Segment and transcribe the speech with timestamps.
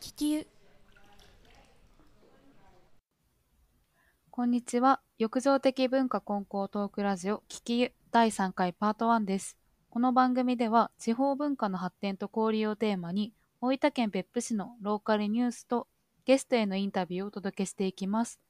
[0.00, 0.46] 気球
[4.30, 5.00] こんにちは。
[5.18, 9.58] 浴場的文化根高トークラジオキキユ第3回パート1です。
[9.90, 15.86] この番組では地方文化の発展と交流をテーマに大分県別府市のローカルニュースと
[16.24, 18.40] ゲストへのインタビューをお届けしていきます。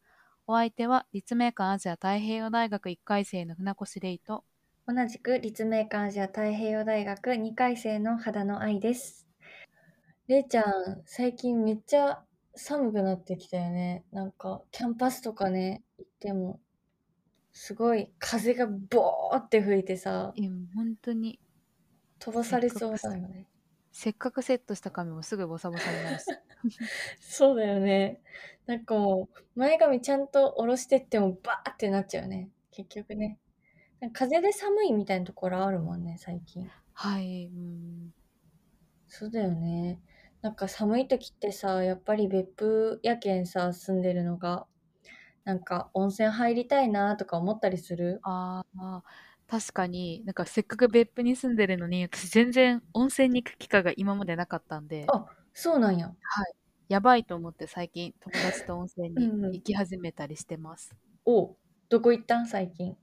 [0.47, 4.45] お相手は立命館アジア太平洋大学1回生の船越レイと
[4.85, 9.29] 同じく立命館アジア太平洋大学2回生の肌の愛です。
[10.27, 12.25] れいちゃん、最近めっちゃ
[12.57, 14.05] 寒くなってきたよね。
[14.11, 16.59] なんか、キャンパスとかね、行っても、
[17.53, 21.39] すごい風がボーって吹いてさ、いや本当に
[22.19, 23.47] 飛ばされそうだよね。
[23.93, 26.25] せっかくセットした髪もすぐボサボサになるし
[27.21, 28.21] そうだよね。
[28.67, 32.51] なんかもう、前髪ちゃんと下ろしてってもバーってなっちゃうね。
[32.73, 33.39] 結局ね。
[34.11, 36.69] 風で寒いみたいなところあるもんね、最近。
[36.95, 38.15] はいうん
[39.09, 40.01] そうだよね。
[40.41, 44.67] なんか寒い時ってさ、やっぱり別府やけんさ、住んでるのが、
[45.45, 48.21] なんか温泉入りたいなとか思ったりする？
[48.23, 49.03] ああ、
[49.49, 56.15] 確かに、なんかせっかく別府に住んでるのに、私全然温泉に行く機会が今までなかったんで、あ、そうなんや。
[56.89, 60.95] やばいと思って最近友達と温泉に行き始めたりしてます。
[61.25, 61.57] お
[61.89, 62.47] どこ行ったん？
[62.47, 62.97] 最近。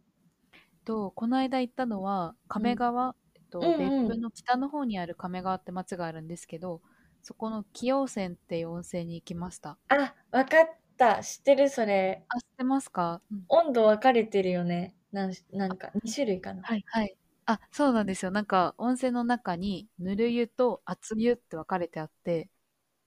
[0.86, 6.82] と、この間行ったのは亀川、えっと、うんうん別府の北の方にある亀川って町があるんですけど、
[7.22, 9.78] そこの紀陽泉っていう温泉に行きました。
[9.90, 11.24] あ、わかった。
[11.24, 12.26] 知ってるそれ。
[12.30, 14.96] あ、知ってますか、うん温度分かれてるよね。
[15.12, 16.64] なんなんか2種類かな。
[16.64, 17.18] はいはい。
[17.46, 18.32] あ、そうなんですよ。
[18.32, 22.50] なんか温泉の中にぬる湯と熱湯って分かれてあって、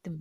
[0.02, 0.18] でも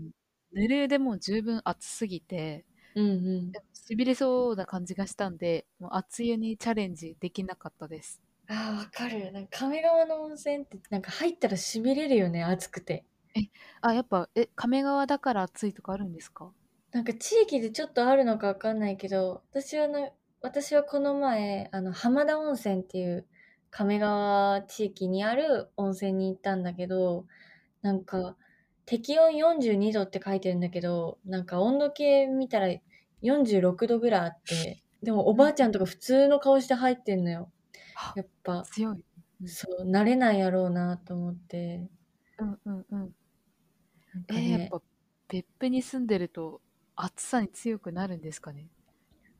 [0.53, 2.65] ぬる湯でもう十分熱すぎて、
[2.95, 3.57] うんうん。
[3.73, 8.21] しびれそうな感じがしたんで、もう熱湯にチャレンジできなかったです。
[8.47, 9.31] あー、わかる。
[9.31, 13.05] なんか亀川の温泉ってなんか入ったらしびれるよね、暑くて。
[13.81, 16.51] あ、やっぱ、え、亀川だから暑いとかあるんですか？
[16.91, 20.11] なんか地域でちょっとあるのかわかんないけど、私はな、
[20.41, 23.27] 私はこの前、あの、浜田温泉っていう
[23.69, 27.27] 亀川地域にある温泉に行ったんだけど、
[27.81, 28.37] なんか、
[28.85, 32.67] 適温42度って書いてるんだけど、なんか温度計見たら
[33.21, 37.51] 46度ぐらいあって、でもおばあちゃんとか普通の顔して入ってんのよ。
[37.95, 39.03] あやっぱ、強い。
[39.45, 41.89] そう、慣れないやろうなと思って。
[42.39, 43.15] うんうんうん。
[44.13, 44.81] なんかえーやっね、ぱ
[45.27, 46.61] 別府に住んでると
[46.95, 48.71] 暑さに強くなるんですかね？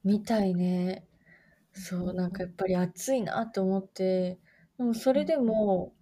[0.04, 1.08] みたいね。
[1.74, 4.40] そう、なんかやっぱり暑いなと思って、
[4.78, 5.96] でもそれでも、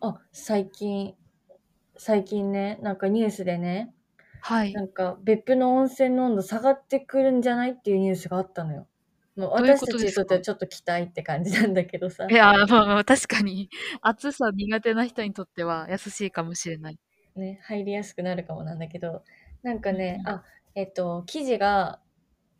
[0.00, 1.16] あ、最近、
[1.96, 3.94] 最近ね、なんかニュースでね、
[4.40, 4.82] はいな。
[4.82, 8.86] んか別府の温泉の温度下がってくるんじゃないっていうニュースがあったのよ。
[9.36, 12.34] もうどういう私たちにことってはちょっと期待って感じなんだけどさい。
[12.34, 13.70] や、まあまあ確かに
[14.02, 16.98] 暑さ苦手な人にとっては優しいかもしれない。
[17.36, 19.22] ね、入りやすくなるかもなんだけど、
[19.62, 20.44] なんかね、うんあ、
[20.74, 22.00] えっと、記事が、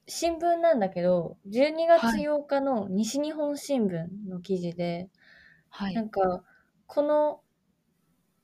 [0.06, 5.10] 新聞なんだけど、12月はい8日の西日本新聞の記事で、
[5.68, 5.94] はい。
[5.94, 6.42] なんか、
[6.86, 7.40] この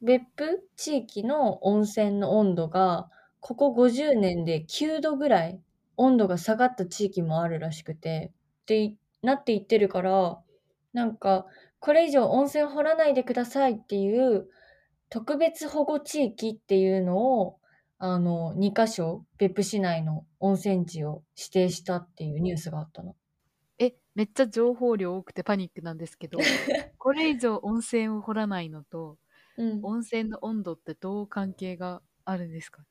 [0.02, 3.08] 別府地域の温泉の温度が、
[3.46, 5.60] ここ50年で9度ぐらい
[5.96, 8.32] 温度が下がった地域もあるらしくて、
[8.62, 10.42] ってなっていってるから、
[10.94, 11.46] なんか、
[11.78, 14.48] これ以上温泉掘らないでくださいっていう
[15.10, 17.60] 特別保護地域っていうのを、
[17.98, 23.16] あの、2カ所、別府市内の温泉地を指定したっていうニュースがあったの。
[23.78, 26.52] え、めっちゃ情報量多くてパニックなんですけど、
[26.98, 29.18] これ以上温泉を掘らないのと、
[29.56, 29.88] うん。
[29.88, 32.86] 温泉の温度ってどう関係があるんですか？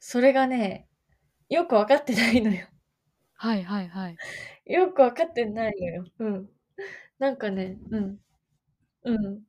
[0.00, 0.88] それがね、
[1.48, 2.68] よくわかってないのよ。
[3.34, 4.20] はいはいはい。
[4.66, 6.04] よくわかってないのよ。
[6.18, 6.50] うん。
[7.18, 8.18] なんかね、うん。
[9.04, 9.42] うん。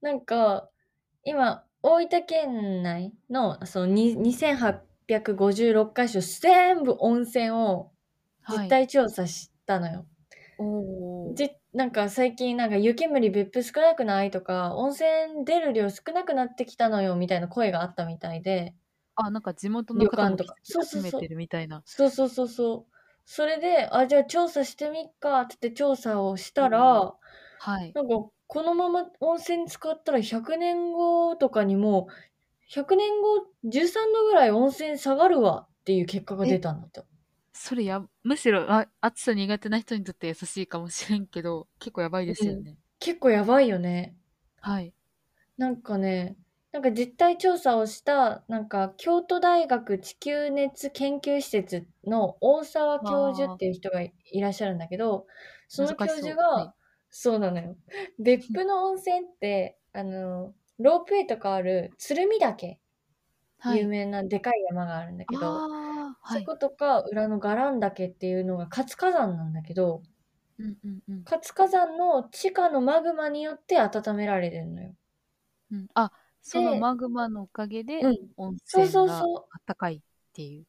[0.00, 0.70] なんか、
[1.24, 7.92] 今、大分県内の、そのに2856箇所全部温泉を
[8.42, 8.64] はい。
[8.64, 10.06] 実態調査したのよ。
[10.58, 18.74] おーじなんか最近なんか湯煙別府少なくないとか、温泉出る量少なくなってきたのよみたいな声があったみたいで、
[19.24, 21.84] あ、なんか地元の旅館とか聞きそうそうそう始めてるみたいな。
[21.84, 22.94] そうそうそうそう。
[23.26, 27.16] それで、あ、じゃあ調査してみっかって言って調査をしたら、
[27.58, 27.94] はい。
[27.94, 28.14] なんか、
[28.48, 32.08] このまま温泉使ったら100年後とかにも、
[32.68, 37.02] 100年後13度ぐらい温泉下がるわっていう結果が出たんだって。
[37.52, 42.78] それや、むしろあ暑さ苦手な人にとって優しいかもしれんけど、結構やばいですよね。
[43.00, 44.16] 結構やばいよね。
[44.60, 44.94] はい。
[45.58, 46.36] なんかね、
[46.72, 55.26] なんか実態調査をした、なんか京都大学地球熱研究施設の大沢教授っていう人がいらっしゃるんだけど、
[55.66, 56.74] その教そう授が、はい
[57.10, 57.78] そうなのよ。
[58.18, 62.78] 別府の温泉って、 あの、ロープウェイとかある鶴見岳、
[63.58, 63.80] はい。
[63.80, 66.42] 有名なでかい山があるんだけど、ああ、はい。
[66.42, 70.02] そことか裏の伽藍岳っていうのが活火山なんだけど、
[70.58, 71.24] うんうんうん。
[71.24, 74.96] 活火山の地下のマグマによって温められてるのよ。
[75.70, 76.12] うん、あ、
[76.42, 80.00] そのでマグマのおかげでうん温そう泉がそうそあったかいっ
[80.32, 80.66] ていう。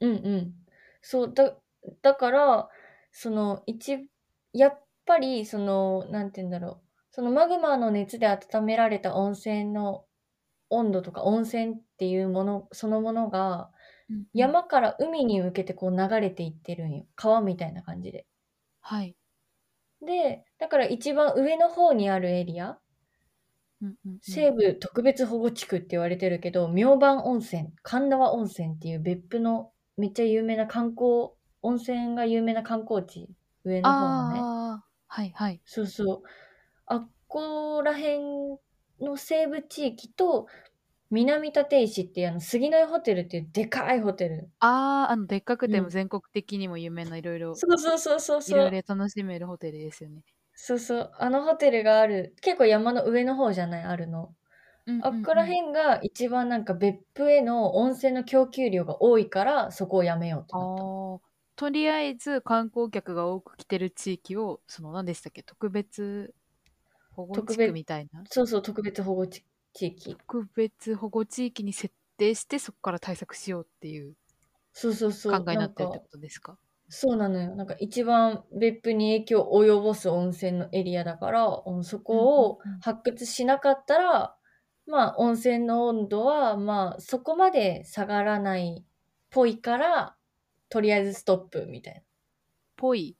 [0.00, 0.54] うんうん。
[1.00, 1.56] そう、だ、
[2.02, 2.68] だから、
[3.12, 4.08] その、一、
[4.52, 6.88] やっぱり、その、なんて言うんだろう。
[7.10, 10.06] そのマグマの熱で温められた温泉の
[10.70, 13.70] 温度とか温泉っていうもの、そのものが、
[14.10, 17.06] うんうん山から海に向けてこう流れていってるんよ。
[17.16, 18.26] 川みたいな感じで。
[18.80, 19.16] はい。
[20.02, 22.78] で、だから一番上の方にあるエリア、
[23.82, 31.30] うんうんうん西部特別保護地区って言われてるけど、明晩温泉、神縄温泉っていう別府のめっちゃ有名な観光、
[31.62, 33.28] 温泉が有名な観光地、
[33.64, 34.48] 上の方のね。
[34.54, 35.62] ああ、はいはい。
[35.64, 36.22] そうそう。
[36.86, 38.20] あっこら辺
[39.00, 40.48] の西部地域と、
[41.10, 44.52] 南立石っていうあの杉の井ホテルっていうでかいホテル。
[44.60, 48.82] ああ、あの、でっかくてうんも全国的にも有名ないろいろ、そうそうそうそういろいそう。
[48.82, 50.22] ろ楽しめるホテルですよね。
[50.54, 51.12] そうそう。
[51.18, 54.34] あのホテルがある、結構山の上の方じゃない、あるの。
[54.86, 60.90] うんあっこら辺が一番なんか別府への温泉の供給量が多いからそこをやめようってあなった。
[61.18, 61.20] ー
[61.56, 66.34] とりあえず観光客が多く来てる地域を、その何でしたっけ、特別
[67.10, 68.28] 保護地特別区みたいな？
[68.30, 70.22] そうそう、特別保護地地域。
[70.28, 74.16] 特別保護地域に設定して、そこから対策しようっていう
[74.74, 75.44] そうそうそう。
[75.44, 76.58] 考えになってるってことですか？
[76.94, 77.54] そうなのよ。
[77.56, 84.36] なんか一番別府に影響を及ぼす温泉のエリアだから、うんそこをうんうんうん発掘しなかったら、
[84.86, 88.84] まあ温泉の温度はまあそこまで下がらないっ
[89.30, 90.16] ぽいから、
[90.68, 92.04] とりあえずストップみたい
[92.76, 93.16] ぽい。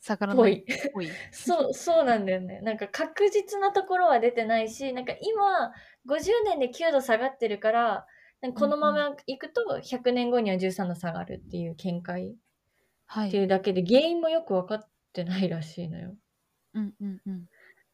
[0.00, 0.36] 魚な。
[0.36, 0.64] ぽのい。
[0.92, 1.08] ぽい。
[1.30, 2.60] そう、そうなんだよね。
[2.62, 5.72] なんか確実なところは出てないし、なんか今、
[6.06, 8.06] 50年で9度下がってるから、
[8.40, 12.36] なんかこのまま行くと100年後には13度下がるっていう見解
[13.20, 13.44] ってい。
[13.44, 16.14] うだけで原因もよく分かってないらしいのよ。
[16.74, 17.46] うんうんうん。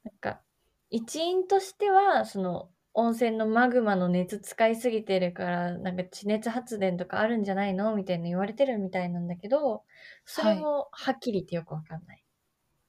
[0.04, 0.42] なんか、
[0.90, 9.84] 一因としては、その、温泉のマグマの熱使いすぎてるから、なんか地熱発電とかあるんじゃないのみたいな言われてるみたいなんだけど、
[10.24, 12.24] それもはっきり言ってよくわかんない。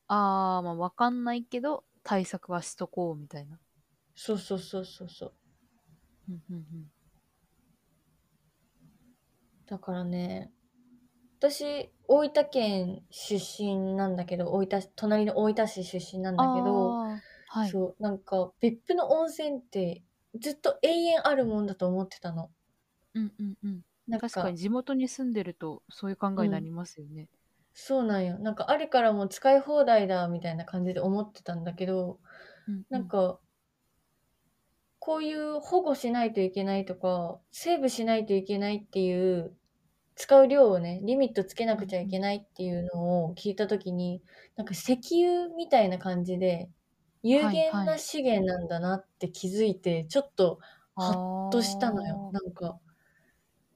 [0.08, 3.60] ああ、まあわかんないけど、対策はしとこうみたいな。
[4.16, 5.34] そうそうそうそうそう。
[6.30, 6.92] うんうんうん。
[9.68, 10.52] だからね、
[11.40, 17.00] 私、大分県出身なんだけど、大分、隣の大分市出身なんだけど、
[17.48, 17.70] はい。
[17.72, 20.04] そう、なんか、別府の温泉って
[20.40, 22.52] ずっと永遠あるもんだと思ってたの。
[23.14, 23.82] うんうんうん。
[24.08, 27.30] なんか、確かに地元に住んでるとそういう考えになりますよね。
[27.74, 28.38] そうなんよ。
[28.40, 32.20] なんか、あれからもう使い放題だ、みたいな感じで思ってたんだけど、
[32.68, 33.42] うんうんなんか、
[35.00, 39.58] こういう保護しないといけないとか、セーブしないといけないっていう、
[40.20, 44.22] 使う量をね、リミットつけなくちゃいけないっていうのを聞いたときに、
[44.58, 46.70] なんか石油みたいな感じで、
[47.24, 50.60] 有限はいはない資源なんだなって気づいて、ちょっと
[50.98, 52.32] ハッとしたのよ。
[52.34, 52.44] あー。
[52.44, 52.78] なんか、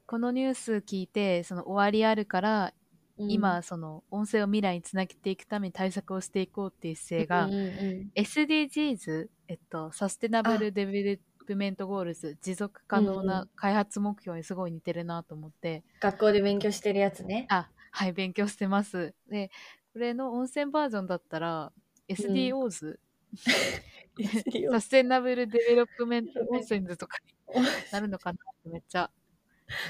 [0.05, 2.73] このニュース聞いて、その終わりあるから、
[3.17, 3.31] うん。
[3.31, 17.45] 今、その音声を未来につなげていくために対策をしていこうっていう姿勢が、うんうんうん SDGs、えっと、 Sustainable Development Goals、持続可能うんうなん開発目標にすごい似てるなと思って、学校で勉強してるやつね。
[17.49, 19.13] あ、はい、勉強してます。
[19.27, 19.49] で、
[19.93, 21.71] これの温泉バージョンだったら、
[22.07, 22.99] SDOs、
[24.71, 27.33] Sustainable Development 温泉とかに
[27.91, 29.11] なるのかなってめっちゃ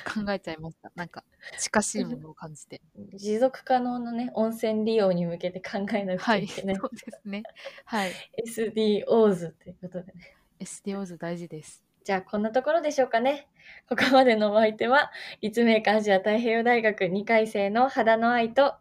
[0.05, 0.91] 考えちゃいました。
[0.95, 1.23] なんか、
[1.57, 2.81] 近しいものを感じて。
[3.15, 6.75] 持続可能なね、温泉利用に向けて考えなくちはい、ゃいけない。
[6.75, 7.43] そうですね。
[7.85, 8.11] はい。
[8.45, 10.35] SDOs ということでね。
[10.63, 11.83] SDOs 大事です。
[12.03, 13.47] じゃあ、こんなところでしょうかね。
[13.87, 18.75] ここまでのお相手は、立命館アジア太平洋大学2回生の肌の愛と、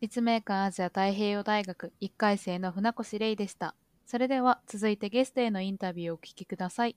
[0.00, 3.74] 立命館アジア太平洋大学1回生の船越玲でした。
[4.06, 6.96] それでは続いてゲストへのインタビューをお聞きください。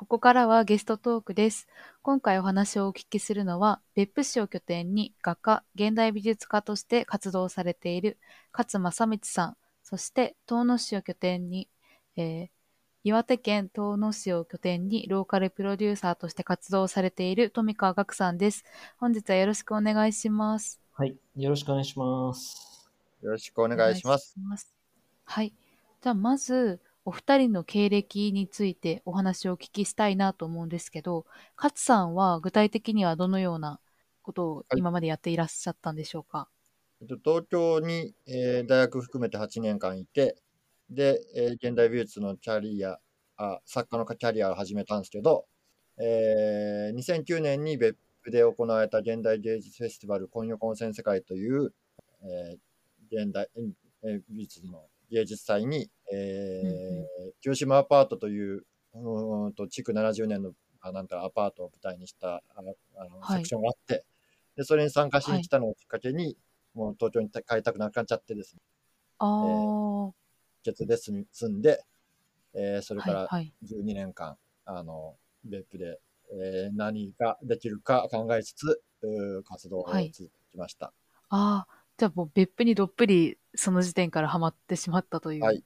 [0.00, 1.68] ここからはゲストトークです。
[2.00, 8.16] 今回お話をお聞きするのは、別府市を拠点に画家、現代美術家として活動されている
[8.50, 11.68] 勝正道さん、そして遠野市を拠点に、
[12.16, 12.48] えー
[13.02, 18.64] 岩手県遠野市を拠点にローカルプロデューサーとして活動されている富川岳さんです。
[18.98, 20.80] 本日はよろしくお願いします。
[20.92, 22.90] はい、よろしくお願いします。
[23.22, 24.34] よろしくお願いします。
[24.36, 24.74] お願いします
[25.24, 25.54] はい。
[26.02, 31.26] じゃあまず、お二人の経歴についてお話をお聞きしたいなと思うんですけど、
[31.56, 33.80] 勝さんは具体的にはどのような
[34.22, 36.48] ことをはい今までやっていらっしゃったんでしょうか？
[37.00, 40.36] えっと東京に、えー大学含めて8年間いて、
[40.90, 42.98] で、えー現代美術のキャリア
[43.36, 45.46] あ、作家のキャリアを始めたんですけど、
[45.98, 51.72] えー2009年に別府で行われた現代芸術フェスティバル今夜混戦世界という、
[52.22, 53.48] えー現代、
[54.04, 57.32] えー美術の芸術祭に、えーうんうん。
[57.40, 58.64] 清島アパートという、
[58.94, 63.36] うーんと築70年のあなんかアパートを舞台にしたあのあのはい。
[63.36, 64.04] セクションがあって、
[64.56, 66.36] でそれに参加しに来たのをきっかけに、
[66.74, 68.60] もう東京に帰りたくなくなっちゃってですね、
[69.18, 70.12] ああ、は
[70.62, 71.82] 決で住み住んで、
[72.54, 73.52] えーそれいからはい。
[73.62, 76.00] 12年間、あの別府で、
[76.32, 78.80] えー何ができるか考えつつ、
[79.44, 80.12] 活動を続はい。
[80.12, 80.92] けました。
[81.30, 85.64] ああ、じゃあもう別府にどっぷりその時点からハマってしまったといはいう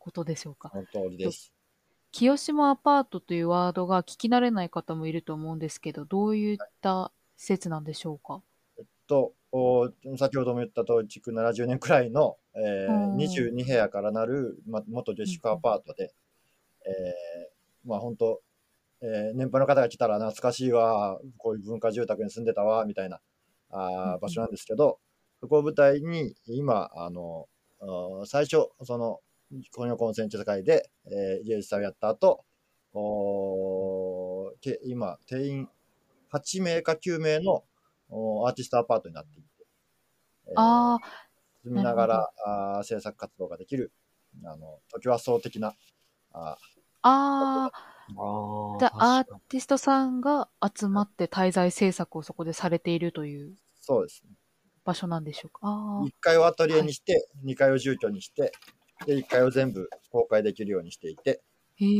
[0.00, 0.72] ことでしょうか。
[0.72, 1.52] その通りです。
[2.10, 8.42] 清島アパートというワードが聞き慣れない方もいると思うんですけど、どういった施設なんでしょうか？
[9.06, 9.88] と、お
[10.18, 16.12] 先ほども言った通り、築70年くらいの、えーうん22部屋からなる、ま、元下宿アパートで、
[16.84, 18.40] えーまあ本当、
[19.02, 23.20] えー年配の方が来たら懐かしいわ、こういう文化住宅に住んでたわ、みたいな
[23.70, 24.98] あーうん場所なんですけど、
[25.46, 27.46] そこを舞台に、今、あの、
[28.24, 29.20] 最初、その、
[29.72, 32.44] このコンセント会で、えー、芸術祭をやった後、
[32.92, 35.68] おーけ今、定員
[36.32, 37.62] 8名か9名の
[38.08, 39.48] おアーティストアパートになっていて、
[40.48, 40.98] えーああ、
[41.62, 43.92] 住みながらあー制作活動ができる、
[44.44, 45.74] あの、時は層的な、
[46.32, 46.56] あ
[47.02, 53.54] ああ、あじゃあアーティストさんが集まって滞在制作をそこでされているという。
[53.80, 54.35] そうですね。
[54.86, 55.58] 場所なんでしょうか？
[55.62, 58.52] あ1階をアトリエにして、2階を住居にして、
[59.04, 61.42] で、1階を全部公開できるようにしていて、
[61.80, 61.90] あ、へえ、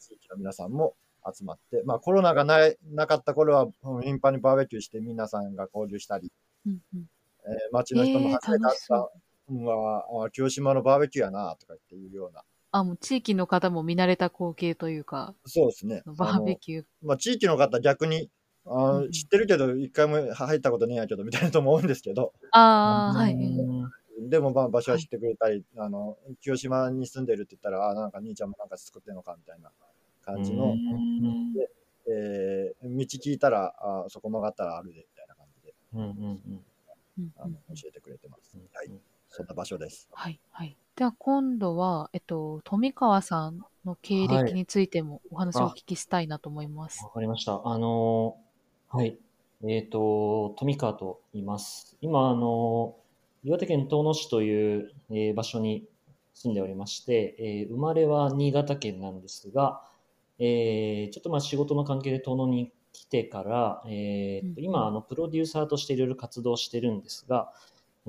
[0.00, 0.96] 地域の皆さんも
[1.32, 6.32] 集まって、まあコロナがないなかった頃はうん頻繁にバーベキューして皆さんが交流したり、
[6.66, 7.04] うんうん。
[7.44, 16.02] えー街の人もえー初めて会った、うんああ清島のバーベキューやなとかっていうような、あ、もう地域の方も見慣れた光景というか、そうですね。
[16.04, 16.84] バーベキュー。
[17.02, 18.30] まあ、地域の方逆に、
[18.70, 23.34] あ知ってるけど、一回も入ったことねえやけど、みたいな人も多いんですけど、ああ、はい。
[23.34, 23.36] う
[23.86, 29.70] んでもまあ場所は知ってくれたり、あの、清島に住んでるって言ったら、あーなんか兄ちゃんもなんか作ってんのかみたいな
[30.24, 31.54] 感じの、うんうん
[32.10, 36.64] えー道聞いたら、あーそこ曲がったらあるで、みたいな感じで、うんうんうん
[37.18, 38.56] うんあの教えてくれてます。
[38.56, 38.90] うんはい。
[39.28, 40.08] そんな場所です。
[40.12, 40.76] はい、はい。
[40.96, 47.04] では今度は、えっと、富川さんの経歴についてもお話をお聞きしたいなと思います。
[47.04, 47.60] わかりました。
[47.64, 48.47] あのー
[48.88, 49.18] はい。
[49.66, 51.96] えっ、と、富川と言います。
[52.00, 53.08] 今、あのー
[53.44, 55.86] 岩手県遠野市という、えー場所に
[56.34, 59.82] 住んでおりまして、えー生まれは新潟県なんですが、
[60.38, 67.52] えーちょっとまあ仕事の関係で遠野に来てから、えーとうん今、あの、プロデューサーとしていろいろ活動してるんですが、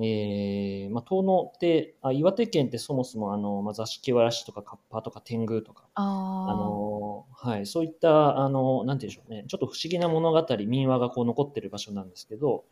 [0.00, 6.02] えーまあ、遠野ってあ、岩手県ってそもそもあの、まあ、座敷わらしとかカッパとか天狗とか、あ
[6.44, 12.64] あのはい、そういった、あの、なんて言うんでしょうね、ちょっと不思議な物語、民話がこう残ってる場所なんですけど、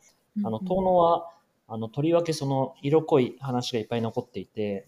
[0.43, 1.31] あ、あの、遠野は、
[1.69, 4.87] あの、とりわけその色濃い話がいっぱい残っていて、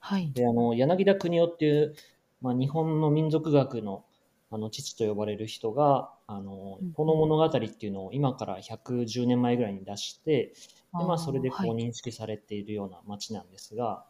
[0.00, 0.32] はい。
[0.34, 1.94] で、あの、柳田国夫っていう、
[2.40, 4.04] まあ、日本の民族学の、
[4.50, 10.52] あの、父と呼ばれる人が、あのうん、遠野物語っていうのを今から110年前ぐらいに出して、
[10.98, 11.70] で、まあ、それでこうはい。
[11.70, 14.04] 認識されているような街なんですが、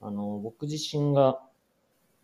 [0.00, 1.40] あの、僕自身が、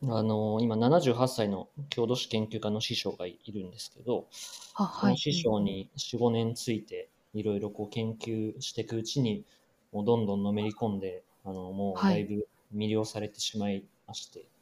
[0.03, 4.27] あの、今78歳の郷土史研究家の師匠がいるんですけど、
[4.75, 5.01] あはい。
[5.01, 9.45] その師匠に4、5年ついて、いろいろこう研究していくうちに、
[9.93, 12.27] もうどんどんのめり込んで、あの、もうはい。
[12.27, 14.56] だいぶ魅了されてしまいまして、あの、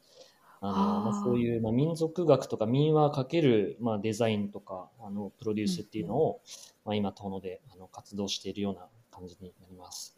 [0.61, 6.41] あーまあ、そういう、まあ、民族学とか民話かける、まあ、デザインとか、あの、プロデュースっていうのを、
[6.85, 10.15] まあ、今、遠野であの活動しているような感じになります。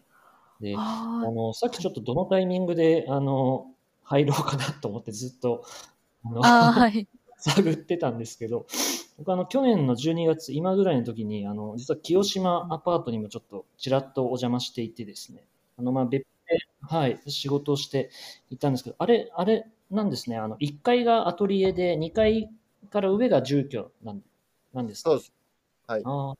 [0.61, 3.67] で、ああの、さっきちょっとどのタイミングで、あの、
[4.03, 5.63] 入ろうかなと思ってずっと、
[6.23, 6.41] あの。
[7.39, 8.65] 探ってたんですけど、
[9.17, 15.43] 僕あの去年の12月、今ぐらいの時に、あの実は清島アパートにもちょっとちらっとお邪魔していてですね、
[15.77, 18.09] あのまあ別で、はい、仕事をして
[18.49, 22.49] いたんですけど、あれ、あれなんですね、あの1階がアトリエで、2階
[22.89, 24.21] から上が住居なん
[24.73, 25.33] なんですかそうです。
[25.87, 26.01] はい。
[26.03, 26.35] あー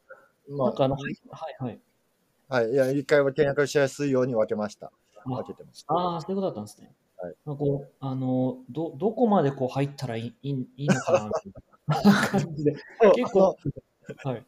[0.50, 1.06] まなんかあの、あ、は
[1.50, 1.80] いはい。
[2.50, 2.72] はい。
[2.72, 4.92] いや、一回は見学しやすいように分けました。
[5.26, 5.86] あ分けてます。
[5.88, 6.94] ああ、そういうことだったんですね。
[7.18, 11.60] はいまあこうあのどどこまでこう入ったらいいいいのかなみた
[12.00, 12.76] いな感じで、
[13.16, 13.58] 結構、
[14.24, 14.46] はい、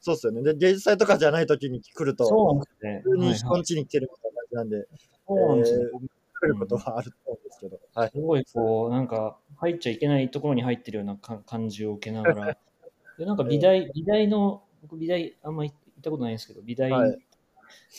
[0.00, 0.42] そうですよね。
[0.42, 3.00] で、芸術祭とかじゃない時に来ると、そうなんですね。
[3.04, 4.88] 普通に人ん家に来てるみたいな感じなんで、
[5.28, 5.84] そうなんですね。
[5.84, 8.10] えー来ることはあると思うんですけど、はい。
[8.10, 12.56] すごいこう、なんか入っちゃいけないところに入ってるようなか感じを受けながら、
[13.18, 17.18] でなんか美大美大の僕美大あんま行ったことないんですけど、美大はい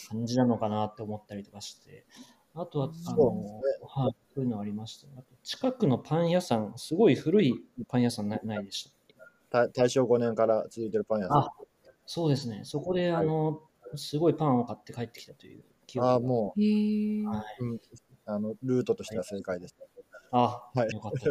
[0.10, 2.06] 感じなのかなって思ったりとかして、
[2.54, 5.14] あとは、あの、そうはい、そういうのありましたね。
[5.18, 7.54] あと近くのパン屋さん、すごい古い
[7.88, 8.92] パン屋さんなないでし
[9.50, 11.38] た大正5年から続いてるパン屋さん。
[11.38, 11.54] あ、
[12.06, 12.62] そうですね。
[12.64, 13.62] そこで、あの、
[13.96, 17.26] すごいパンを買って帰ってきたという記憶がああ、もへえ。
[17.26, 17.46] はい。
[17.60, 17.80] う、うん、
[18.28, 19.76] あの、ルートとしては正解です。
[20.32, 21.30] あ、はいよかった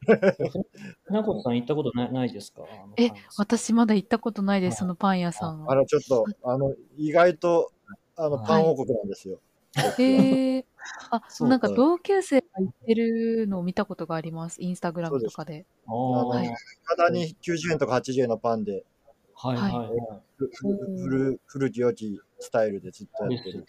[1.42, 2.62] さん行ったことないないですか？
[2.96, 5.72] えパン屋さん私まだ行ったことないです、はいそのパン屋さんは。
[5.72, 7.72] あの、ちょっと、あの、意外と、
[8.16, 9.40] あの、はいパン王国なんですよ。
[9.98, 10.66] へえ。
[11.10, 14.60] あ、そうなんか同級生が行ってるのを見たことがあります。
[14.62, 15.66] インスタグラムとかで。
[15.86, 18.84] あーはい体に90円とか80円のパンで、
[19.34, 19.88] はいはいはい。
[21.46, 23.64] 古き良きスタイルでずっとやってる。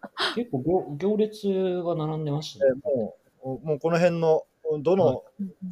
[0.34, 2.80] 結構行行列が並んでましたでね。
[2.84, 4.44] もう、もうこの辺の、
[4.80, 5.24] どの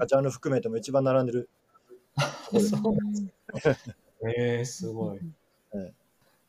[0.06, 1.48] ジャンル含めても一番並んでる。
[2.50, 2.96] そう
[4.38, 5.20] えー、すごい。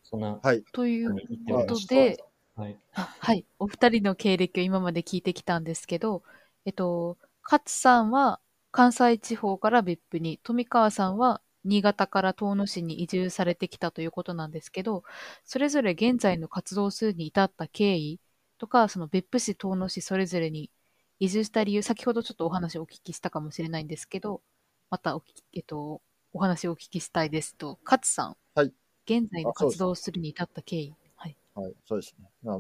[0.04, 0.64] そんな、はい。
[0.72, 1.14] という
[1.46, 1.76] こと。
[1.88, 2.24] で、
[2.56, 2.78] はい。
[2.94, 3.46] あはい。
[3.60, 6.24] お二人の経歴を今まで聞いてきたんですけど、
[6.66, 8.40] えっと、勝さんは
[8.72, 15.04] 関西地方から別府に、富川さんは新潟から遠野市に移住されてきたということなんですけど、
[15.44, 18.20] それぞれ現在の活動数に至った経緯
[18.58, 20.72] とか、その別府市、遠野市それぞれに
[21.20, 24.42] 移住した理由、先ほどちょっとお話をお聞きしたかもしれないんですけど、
[24.90, 26.02] またお聞き、えっと、
[26.34, 28.38] お話をお聞きしたいですと、勝さん。
[28.56, 28.74] はい。
[29.06, 30.96] 現在の活動をするに至った経緯。
[31.16, 31.38] はい。
[31.56, 32.30] はい、そうですね。
[32.44, 32.60] まあ、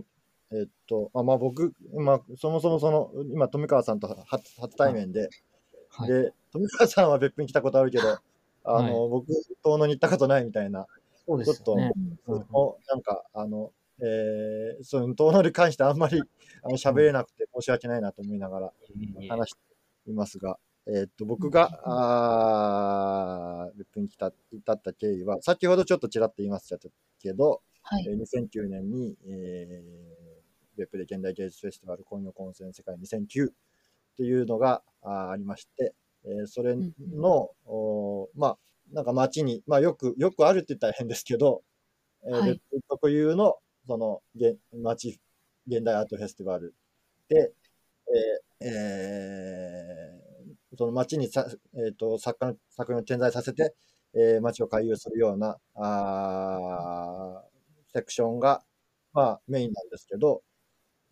[0.51, 5.29] えっと、あまあ僕、まあ、そもそもその、今、富川さんと初初対面で、
[5.89, 6.09] はい。
[6.09, 8.03] で、富川さんは別府に来たことあるけど、
[8.67, 9.27] あの、僕、
[9.63, 10.85] 遠野に行ったことないみたいな、
[11.25, 11.91] そうですよね。
[12.27, 16.21] うんうんもうなんか、あの、えー、その遠野に関してあんまり
[16.61, 18.73] あの喋れなくて申し訳ないなと思いながら
[19.27, 19.55] 話し
[20.05, 26.77] ていますが、えーっと、僕が、あー別府に来た、至った経緯は、先ほどちょっとちらっと言いました
[27.19, 28.05] けど、はい。
[28.07, 28.11] え。
[28.13, 33.53] ー2009年に、えー、別府で現代芸術フェスティバル今夜混戦世界2009っ
[34.15, 35.93] ていうのがあーありまして、
[36.27, 38.57] えーそれんの、おーまあ、
[38.91, 41.63] なんか街に、まあよく、よくあるって言ったら変ですけど、
[42.25, 42.61] えーはい。
[42.89, 45.19] 特有の、その、現街、
[45.67, 46.73] 現代アートフェスティバル
[47.29, 47.53] で、
[48.61, 50.27] えーえー
[50.77, 53.73] その街にさ、えー、と作家の作品を点在させて、
[54.13, 58.63] えー街を回遊するようなあーセクションが、
[59.13, 60.43] まあ、メインなんですけど、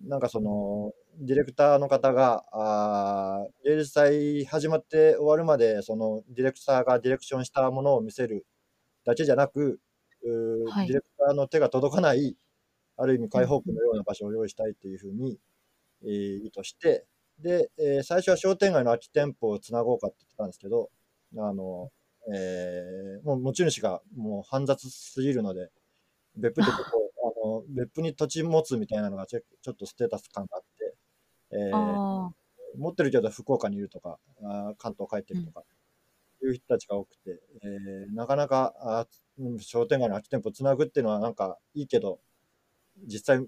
[0.04, 8.46] なんかその、ディレクターの方が、あー芸術祭始まって終わるまで、そのディレクターがディレクションしたものを見せる
[9.06, 9.80] だけじゃなく、
[10.66, 10.88] はい。
[10.88, 12.38] ディレクターの手が届かない、
[12.98, 15.40] ある意味開放区のような場所を用意したいというふうに、
[16.04, 17.06] えー意図して、
[17.40, 20.90] で、えー最初は商店街の空き店舗をつなごうかって言ってたんですけど、
[21.38, 21.92] あの、
[22.34, 25.70] えーもう持ち主がもう煩雑すぎるので、
[26.38, 30.75] 別府ってこう、あの、別府に土地持つみたいなのがちょちょっとステータス感があって、
[31.52, 32.32] えーあ
[32.78, 35.64] 持ってるけど福岡にいるとか、あー関東帰ってるとか、
[36.44, 39.08] いう人たちが多くて、えーなかなかあ
[39.60, 42.20] 商店街の空き店舗をつなぐっていうのはなんかいいけど、
[43.08, 43.46] 実際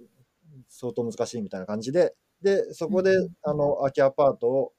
[0.69, 4.73] 相当難しいみたいな感じで、で、そこで、うんうんあの、空きアパートを、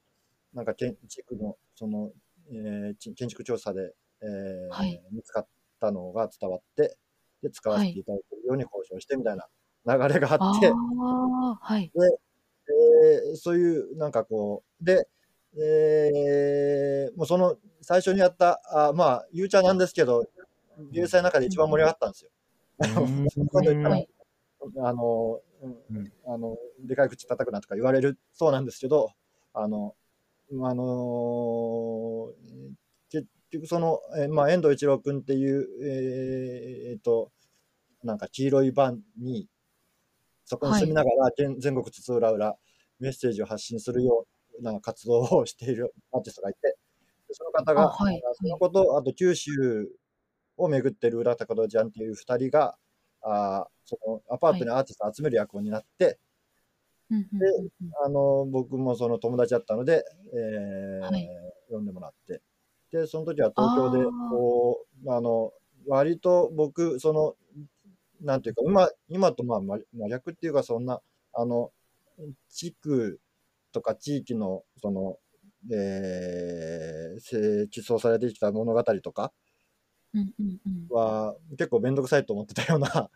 [0.55, 2.13] なんか建築の、その、
[2.53, 5.49] えーち建築調査で、えーはい見つかっ
[5.81, 6.97] たのが伝わって、
[7.43, 9.49] で、使わせていただけるように交渉してみたいな
[9.87, 10.45] 流れがあ。
[10.45, 11.93] あって、はい。
[12.69, 15.09] えーそういう、なんかこう、で、
[15.57, 20.27] えーもうその、最初にやった、あまあ、ゆうちゃんなんですけど、
[20.93, 22.31] 芸術祭の中で一番盛り上がったんですよ。
[24.79, 25.41] あの、
[26.27, 29.11] あの、でかい口叩くなとか言われるそうなんですけど、
[29.55, 29.95] あの、
[30.63, 32.33] あの
[33.11, 37.31] 結局その、えーまあ、遠藤一郎君っていう、えーえーと、
[38.03, 39.49] なんか黄色いバンに、
[40.49, 42.57] そこに住みながら、全全国津々浦々
[43.01, 44.27] メッセージを発信するよ
[44.59, 46.61] うな活動をしているアーティストがいて、
[47.29, 49.51] でその方が、あはいそのこと、あと九州
[50.57, 52.79] を巡ってる浦高戸ちゃんっていう二人が、
[53.21, 56.19] あーそのアパートにアーティストを集める役を担って、
[57.11, 57.91] うんうんうんうん。
[58.05, 61.29] あの僕もその友達だったので、えーはい。
[61.71, 62.41] 呼んでもらって、
[62.91, 65.53] で、その時は東京でこう、あの、
[65.87, 67.35] 割と僕、その、
[68.21, 71.01] なんていうか、今、今とまあ真真逆っていうか、そんな、
[71.33, 71.73] あの、
[72.49, 73.21] 地区
[73.73, 75.19] とか地域の、その、
[75.73, 79.33] えー、せ寄贈されてきた物語とか
[80.15, 80.87] うんうんうん。
[80.89, 83.11] は結構めんどくさいと思ってたような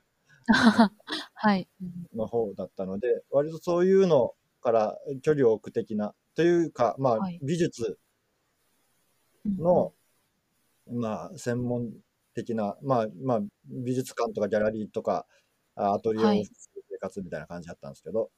[1.34, 1.68] はい。
[1.80, 7.98] うんの方だったので、割とそういうのから距離を置く的な、というか、まあはい、美術
[9.44, 9.94] うんの、
[10.90, 11.92] まあ、専門
[12.34, 15.26] 的な、まあ、まあ、美術館とかギャラリーとか、
[15.74, 16.44] あアトリエをはい。
[16.44, 18.30] 生活みたいな感じだったんですけど、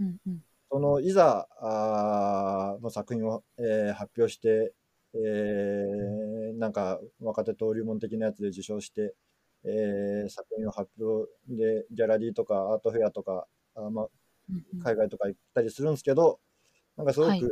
[0.00, 0.42] うんうん。
[0.70, 4.72] そのいざあーの作品を、えー発表して、
[5.14, 9.14] えーなんか若手登竜門的なやつで受賞して、
[9.64, 14.08] えー作品を発表でギャラリーとかアートフェアとかあ、まあ、
[14.82, 16.40] 海外とか行ったりするんですけど、
[16.96, 17.42] なんかすごく、はい。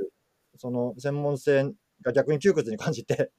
[0.57, 3.31] その専門性が逆に窮屈に感じて、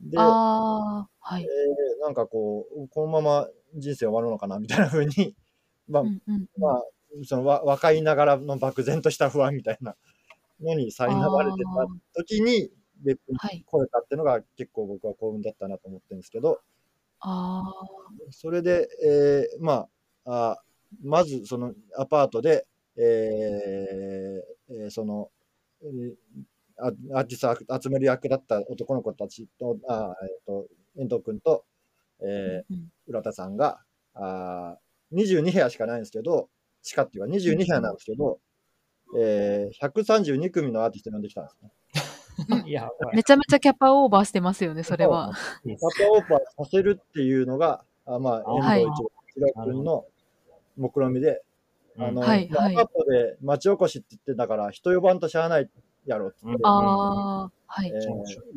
[0.00, 1.46] で、ああ、はいえ。
[1.46, 5.34] ーなんかこう、このまま人生終わるのかなみたいな風に、
[5.88, 6.82] まあ、うんうんうんまあ、
[7.24, 9.96] そのわ若いながらの漠然とした不安みたいな
[10.60, 11.58] のに苛まれて
[12.14, 12.70] た時に、
[13.02, 13.64] 別にはい。
[13.66, 16.60] 来れたっていうのが結構僕は幸運だったなと思ってるんですけど、
[17.20, 17.62] あ
[18.30, 19.88] それで、えーま
[20.26, 20.62] ああ、
[21.02, 25.30] まずそのアパートで、えーえーその、
[25.82, 26.14] えー
[26.76, 31.64] あアーティストを集める役だった男の子たちと、あーえーと遠藤君と、
[32.20, 32.24] あ。
[32.26, 33.80] えーうん浦田さんが、
[34.14, 36.48] あー22部屋しかないんですけど、
[36.82, 38.38] 地下っていうか22部屋なんですけど、
[39.16, 41.70] えー、132組のアーティスト呼んできたんですね。
[43.14, 45.32] めちゃめちゃキャパオーバーしてますよね、それは。
[45.62, 49.04] キャパオーバーさせるっていうのが、あまあ、はい遠藤
[49.36, 50.06] 一郎君の
[50.76, 51.42] 目論見で、
[51.96, 55.70] あの、はいはいアパートで町おこしって言ってたから、人呼ばんとしゃあない
[56.06, 57.88] やろって言って、うんああ、はい。
[57.88, 58.08] えー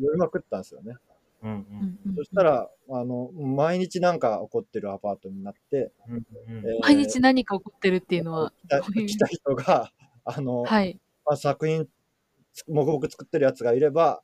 [0.04, 0.96] 呼びまくったんですよね。
[1.42, 2.16] うんうん。
[2.16, 6.22] そしたら、あの、毎日なんか起こってるアパートになって、うんうん
[6.66, 9.92] えー毎日何か起こってるっていうのは、来た人が、
[10.24, 10.98] あの、はい。
[11.24, 11.86] まあ、作品、
[12.68, 14.22] 黙々作ってるやつがいれば、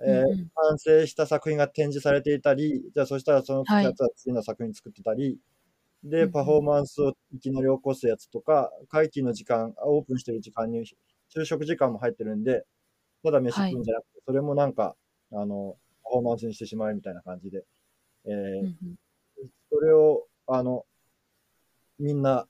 [0.00, 0.50] えーうんうん。
[0.54, 3.84] 完成した作品が展示されていたり、じゃあそしたらそのはい。
[3.84, 5.38] やつは次の作品作ってたり、
[6.04, 6.32] うんで、うん。
[6.32, 10.84] パフォーマンスをいきなり起こすやつとか、会期の時間、オープンしてる時間に
[11.28, 12.64] 昼食時間も入ってるんで、
[13.24, 14.96] ただ飯食うんじゃなくて、それもなんか、
[15.32, 15.81] あの、パ
[16.12, 17.64] フォーマンスにしてしまえみたいな感じで、
[18.26, 18.96] えーうんうん。
[19.70, 20.86] それを、あの、
[21.98, 22.46] みんな、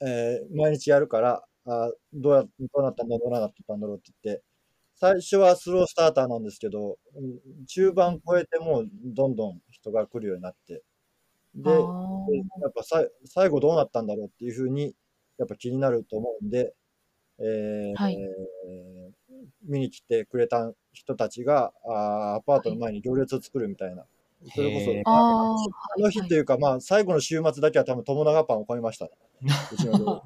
[0.00, 4.42] えー毎日やるから、あどうや、どうなったんだ、どうなったんだろうって言って、
[4.96, 10.82] 最初はスロースターターなんですけど、うん中盤超えてもうどんどん人が来るようになって、
[11.54, 14.94] で、やっぱさい最後どうなったんだろうっていうふうに、
[15.38, 16.74] やっぱ気になると思うんで、
[17.38, 18.16] えーはい
[19.64, 24.04] 見に来てくれた人たちが、あーアパートの前に行列を作るみたいな。
[24.54, 29.10] それこそあの日というか、まあ、最後の週末だけは多分友永パンを超えましたね。
[29.72, 30.22] うちのっ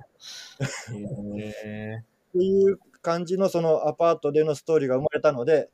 [2.33, 5.71] ていう感じのそのアパートでのストーリーが生まれたので、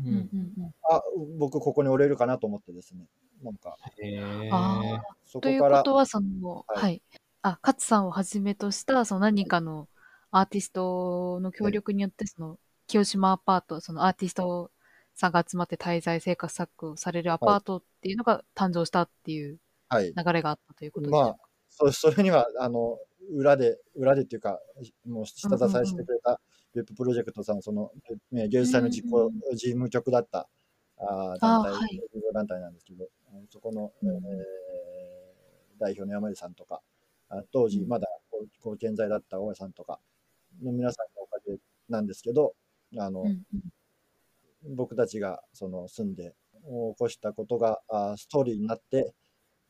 [0.00, 0.74] ーうんうんうん。
[0.90, 1.02] あ、
[1.38, 3.06] 僕ここにおれるかなと思ってですね。
[3.42, 3.76] なんか、
[4.50, 6.82] あそというこから、ことは、その、はい。
[6.82, 7.02] はい。
[7.42, 9.88] あ、勝さんをはじめとした、その何かの
[10.30, 14.70] アーティストの協力によって、その、清島アパート、そのアーティスト
[15.14, 20.12] さんが集まって滞在生活作をされるアパートっていうのが誕生したっていうはい。
[20.14, 21.28] 流れがあったということでしょうか？
[21.28, 22.98] まあ、そそれには、あの、
[23.32, 24.58] 裏で、裏でっていうか、
[25.06, 26.40] もう下支えしてくれた
[26.74, 27.90] 別府プロジェクトさん、その、
[28.32, 30.48] ね芸術祭の実行、うん事務局だった、
[30.98, 32.00] あー団体、はい
[32.32, 33.06] 団体なんですけど、
[33.50, 34.24] そこの、うんえー
[35.76, 36.80] 代表の山根さんとか、
[37.28, 38.06] あ当時うんまだ
[38.78, 39.98] 健在だった大江さんとか
[40.62, 41.56] の皆さんのおかげ
[41.88, 42.54] なんですけど、
[42.98, 43.28] あの、うん
[44.64, 44.76] うん。
[44.76, 49.14] 僕たちがその住んで起こしたことがあストーリーになって、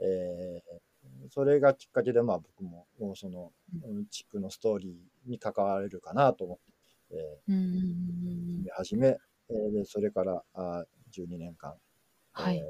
[0.01, 0.85] えー
[1.31, 3.53] それがきっかけでまあ僕ももうその
[3.87, 4.07] うん。
[4.07, 11.75] 地区のストーリーに関われるかなと思って、えうん始め、えーでそれからあ12年間、
[12.33, 12.57] はい。
[12.57, 12.65] えー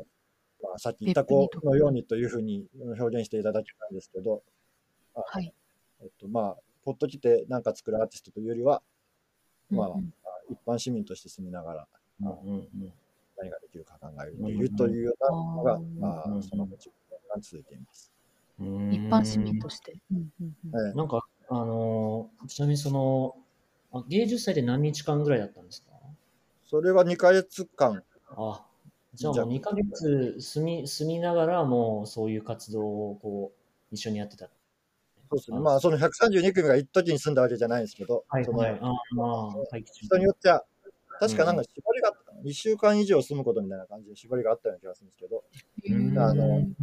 [0.64, 2.66] まあ、さっき言った子のようにというふうに
[2.98, 4.42] 表現していただきたんですけど、
[5.14, 5.52] あはい。
[6.02, 8.82] えっとまあ、ポッと来て何か作るアーティストというよりは、
[9.70, 9.94] まあうん。
[9.98, 10.14] うん
[10.50, 11.88] 一般市民として住みながら、
[12.20, 12.92] うんうんうん。
[13.36, 18.12] 何ができるか考えているというようなのが、うんまあうん、その後が続いています。
[18.60, 18.92] うん。
[18.92, 19.96] 一般市民として。
[20.12, 20.88] うんうんうん。
[20.88, 20.94] ええ。
[20.94, 23.36] なんか、あのーちなみにその、
[23.92, 25.90] あ芸術祭で何日間ぐらいだったんですか？
[26.66, 28.02] それは2ヶ月間、
[28.36, 28.64] あ、
[29.14, 30.40] じゃあもう2ヶ月。
[30.40, 34.48] 住み、住みながらもうそういう活動をこう、一緒にやってた。
[35.30, 35.58] そうですね。
[35.58, 39.84] まあ、その132組が一時に住んだわけじゃないんですけど、そのはいはい。
[39.92, 40.64] 人によっては、
[41.20, 45.44] 確かなんか縛りがあったかな、1週間以上住むことみたいな感じで縛りがあったような気がするんですけど、
[45.90, 46.74] うんあのうん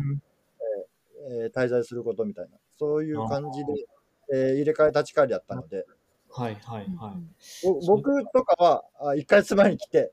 [1.29, 3.85] えー滞在することみたいな、そういう感じで、
[4.33, 5.85] えー入れ替え立ち替わりだったので、
[6.29, 7.65] はいはいはい。
[7.65, 10.11] ぼ僕とかはあ1ヶ月前に来て、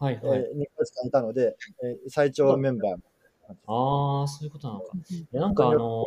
[0.00, 0.40] えーはいはい。
[0.54, 2.96] 2ヶ月間いたので、えー最長メンバー。
[3.48, 4.92] ああ、そういうことなのか。
[5.32, 6.04] なんかあの、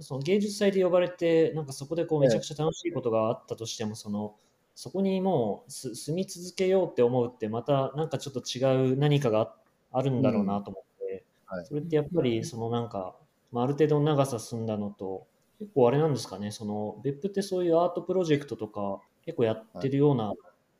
[0.00, 4.36] その芸術祭で呼ばれて、なんかそこでこうめちゃくちゃ楽しいことがあったとしても、その、
[4.74, 9.56] そこにもうす住み続けようって思うって、またなんかちょっと違う何かがあ
[9.92, 11.66] あるんだろうなと思って、はい。
[11.66, 13.16] それってやっぱり、そのなんか、
[13.52, 15.26] まあ、ある程度の長さ進んだのと、
[15.58, 20.34] 結構あれなんですかね、その別府ってそういうアートプロジェクトとか結構やってるような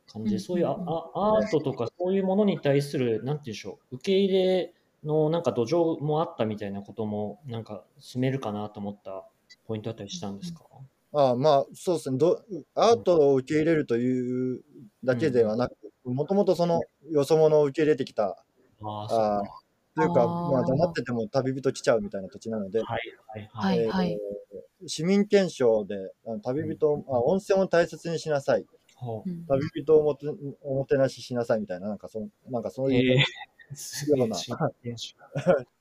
[0.05, 0.39] 感じで、はい。
[0.41, 4.73] そういうあうんうんあアートとかそういうものに対する、なんていうんでしょう、受け入れ
[5.07, 9.27] のなんか土壌もあったみたいなことも、なんか進めるかなと思った
[9.65, 10.65] ポイントだったりしたんですか、
[11.13, 12.17] ああまあそうですね。
[12.17, 12.43] ど
[12.75, 14.61] アートを受け入れるという
[15.03, 18.43] だけではなくもともとそのよそ者を受け入れてきた
[18.81, 19.43] ああ。
[19.95, 23.85] というかまあ黙ってても旅人来ちゃうみたいな土地なので、はいはいははい。
[23.85, 23.87] い。
[23.87, 24.17] はい
[24.85, 28.65] 市民憲章であの旅人、あ温泉を大切にしなさい。
[28.95, 29.29] ほう。
[29.29, 29.45] ん。
[29.47, 30.27] 旅人をもて
[30.61, 33.23] おもてなししなさいみたいななんかそなんかそうういうえ、
[34.15, 34.35] ような。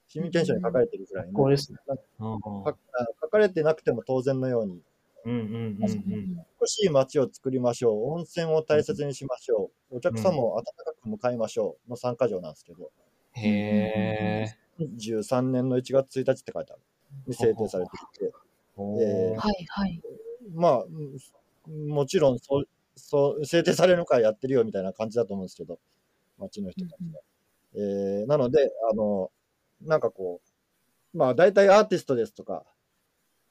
[0.08, 1.78] 市民憲章に書かれてるぐらいのこうですね。
[2.18, 4.80] 書かれてなくても当然のように。
[5.24, 6.46] うんうんうんうん。
[6.60, 8.12] 美しい街を作りましょう。
[8.12, 9.96] 温泉を大切にしましょう。
[9.96, 11.90] お客様を温かく迎えましょう。
[11.90, 12.90] の参加条なんですけど。
[13.32, 14.56] へえ。
[14.78, 16.82] 23年の1月1日って書いてある。
[17.26, 18.32] に制定されていて。
[18.76, 20.00] おえーはいはい。
[20.54, 25.80] まあうんもちろんそうそう制定されるからやってるよみたいな感じだと思うんですけど。
[26.38, 27.20] 街の人たちが。
[27.74, 29.30] えーなのであの
[29.82, 30.40] なんかこ
[31.14, 32.64] うまあ大体アーティストですとか、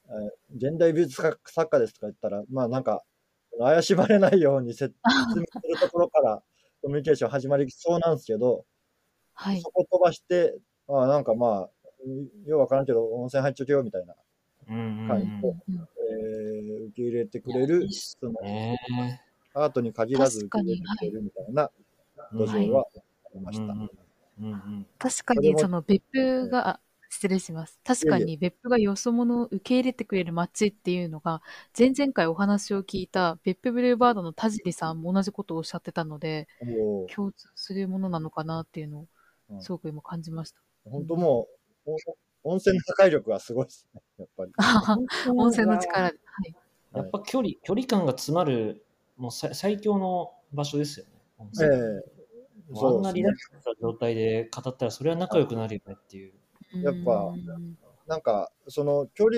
[0.08, 3.04] えー現代美術作作家ですとか言ったらまあなんか
[3.60, 5.46] 怪しまれないように説明する
[5.80, 6.44] ところから
[6.82, 8.66] コミュニケーション始まりそうなんですけど、
[9.34, 9.72] はいそ。
[9.72, 11.70] こ飛ばしてあなんかまあ
[12.46, 14.16] ようわからんけど温泉入っちょけよみたいな、
[14.70, 15.30] うんうんはいうん。
[15.30, 18.78] えー受け入れてくれるそのね
[19.54, 21.72] アートに限らず受け入れてくれるみたいな
[22.34, 24.05] 土壌はありました。
[24.40, 27.80] うんうん確かにその別府が、あ失礼します。
[27.84, 31.42] 確かに別府がよそ者を受け入れてくれる街っていうのが、
[31.78, 39.08] 前々回お話を聞いた別府ブルーバードの田尻さんも同じことをおっしゃってたので、も共通するものなのかなっていうの
[39.50, 40.60] うんをすごく今感じました。
[40.88, 41.48] う本当も
[41.86, 41.92] う
[42.44, 44.52] お温泉の破壊力がすごいですね、やっぱり。
[45.38, 46.18] 温泉の力で。
[46.26, 46.56] はい。
[46.96, 48.84] やっぱ距離、距離感が詰まる、
[49.18, 51.12] もう最最強の場所ですよね。
[51.38, 52.15] 温泉ええもうあ
[52.74, 53.34] そうんですねなリラッ。
[53.34, 56.34] クスした状態で語ったら、それは仲良くなるよねっていう。
[56.84, 59.38] やっぱうんなんか、その距離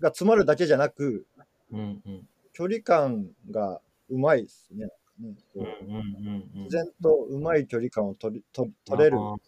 [0.00, 1.26] が詰まるだけじゃなく、
[1.72, 2.28] うんうん。
[2.52, 4.80] 距離感がうまいですね。
[4.80, 6.62] なんかねこうんうんうんうう、ん。
[6.64, 9.38] 自然とうまい距離感を取り取取れる、確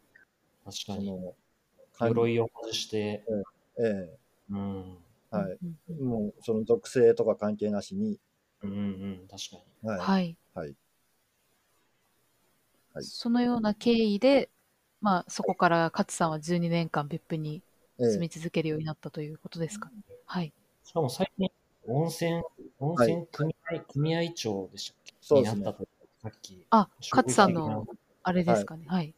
[0.87, 1.07] かに。
[1.07, 1.35] その、
[1.99, 3.25] 感鎧を外して、
[3.79, 4.19] ええ
[4.51, 4.99] うん。
[5.31, 5.59] はい。
[6.01, 8.19] もう、その属性とか関係なしに、
[8.63, 8.81] うんうんう
[9.25, 9.29] ん。
[9.29, 9.89] 確かに。
[9.89, 9.99] はい。
[9.99, 10.37] はい。
[10.55, 10.75] はい。
[12.99, 14.51] はいそのような経緯で、
[15.01, 17.63] まあ、そこから勝さんは12年間別府に
[18.01, 19.89] え住み続けるようになったということですか？
[19.91, 19.95] ね。
[20.27, 20.53] はい。
[20.85, 21.51] しかも最近、
[21.87, 22.43] 温泉、
[22.81, 25.15] 温泉組合、組合長でしたっけ？
[25.21, 25.89] そうですねになったと、
[26.23, 26.65] さっき。
[26.71, 27.87] あ、勝さんの、
[28.23, 28.87] あれですかね？
[28.89, 29.15] はい。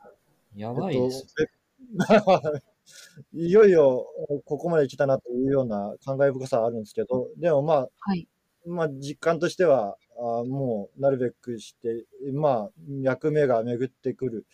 [0.54, 1.26] やばいです。
[1.40, 2.60] えっと
[3.32, 4.06] いよいよ
[4.44, 8.28] ここまで来たなというような感慨深さはあるんですけど、でもまあ、はい。
[8.66, 14.46] まあ、実感としては、あもうなるべくして、まあ、役目が巡ってくる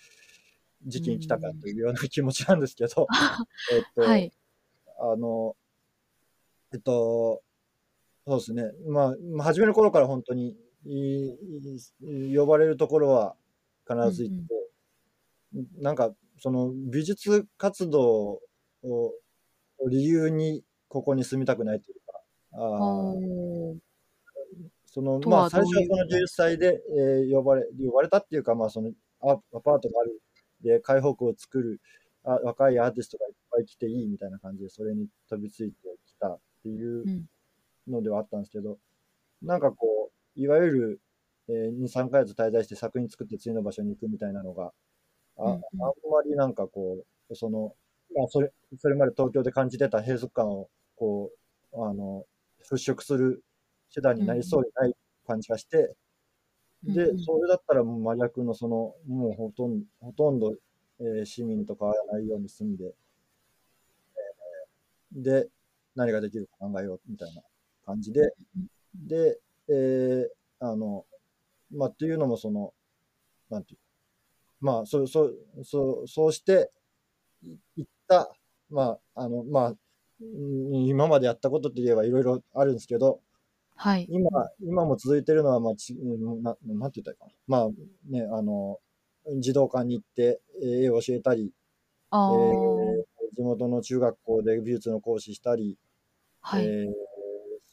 [0.87, 3.09] 時期に来たかというような気持ちなんですけど、
[3.73, 4.33] えっと、はい。
[4.99, 5.57] あの、
[6.73, 7.43] えっと、
[8.27, 10.57] そうですね、まあ、まあ初めの頃から本当に
[12.37, 13.37] 呼ばれるところは
[13.89, 14.71] 必ず行って、
[15.79, 18.41] なんか、その美術活動
[18.83, 19.15] を
[19.89, 22.21] 理由にここに住みたくないというか、
[22.53, 23.15] あ
[24.97, 30.23] そのとまあ最初はこの11歳で、えー呼ばれ呼ばれたっていうか、まあ、そのアアパートがある
[30.63, 31.83] で開放区を作る
[32.25, 35.75] あ若いアーティストがいっぱい来ていいみたいな感じでそれに飛びついて
[36.07, 37.27] きたっていううん。
[37.89, 38.79] のではあったんですけど、
[39.43, 41.01] なんかこういわゆる、
[41.49, 44.73] えー、2、3ヶ月滞在して作品作って次の場所に行くみたいなのが
[45.39, 45.55] あ,、うんうん。
[45.55, 45.61] あん
[46.11, 47.75] まりなんかこうその、
[48.17, 51.31] まあ、それそれまで東京で感じてた閉塞感をこ
[51.73, 52.25] うあの
[52.69, 53.45] 払拭する
[53.93, 54.95] 手段になりそうにない
[55.27, 55.95] 感じがして、
[56.85, 60.55] でうんうん、それだったらもう真逆のその、もうほとんど、ほとんど、
[61.01, 65.49] えー市民と変わらないように住んで、えーで、
[65.95, 67.43] 何ができるか考えようみたいな
[67.85, 68.33] 感じで、
[68.95, 70.27] で、えー
[70.59, 71.05] あの、
[71.71, 72.73] まあ、っていうのもその、
[73.51, 73.79] なんていう
[74.61, 76.71] まあ、そう、そう、そう、そうして、
[77.45, 78.31] いいった、
[78.71, 79.75] まあ、あの、まあ、
[80.21, 83.21] うん今までやったことって言えばいろいろあるんですけど、
[83.77, 84.09] はい。
[84.09, 87.33] 今、今も続いてるのは、まあ、ちうんななんて言ったらいいかな。
[87.47, 87.69] まあ
[88.11, 88.79] ね、あの、
[89.41, 91.53] 児童館に行ってえー絵を教えたり、
[92.11, 95.77] あえーー地元の中学校で美術の講師したり、
[96.41, 96.65] はい。
[96.65, 96.93] えー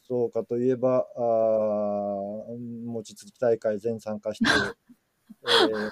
[0.06, 4.46] そうかといえば、あー餅つき大会全参加して、
[5.44, 5.90] えー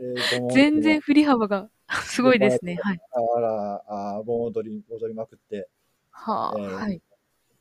[0.00, 1.70] えー全然振り幅が
[2.04, 2.76] すごいですね。
[2.76, 3.00] はい。
[3.12, 3.84] あら、ら、
[4.16, 5.68] あー盆踊り、踊りまくって、
[6.10, 7.02] はあ、えーはい。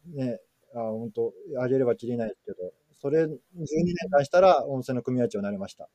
[0.07, 0.39] ね、
[0.73, 5.89] あー本当、あげればきりないですけど、それ12年間したら温泉の組合長になりました。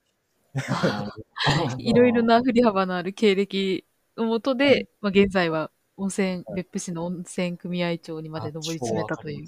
[1.79, 3.85] いろいろな振り幅のある経歴
[4.17, 9.47] のもとで、はいまあ、現在は温泉、はい別府市の温泉組合長にまで上り詰めたという。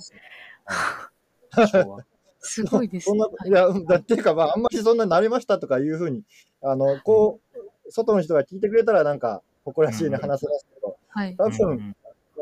[2.42, 3.26] すごいですねな。
[3.46, 6.22] いや、だっていうか、まあ、あんまりそんなになりましたとかいうふうに、
[6.62, 11.36] あの、こう、外の人が聞いてくれたら、なんか、誇らしいね、うん話せますけど、はい。
[11.36, 11.96] 多分、うん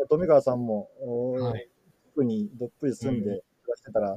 [0.08, 1.68] 富川さんも、はい
[2.18, 3.32] 特にどっぷり住んで暮
[3.68, 4.16] らしてたら、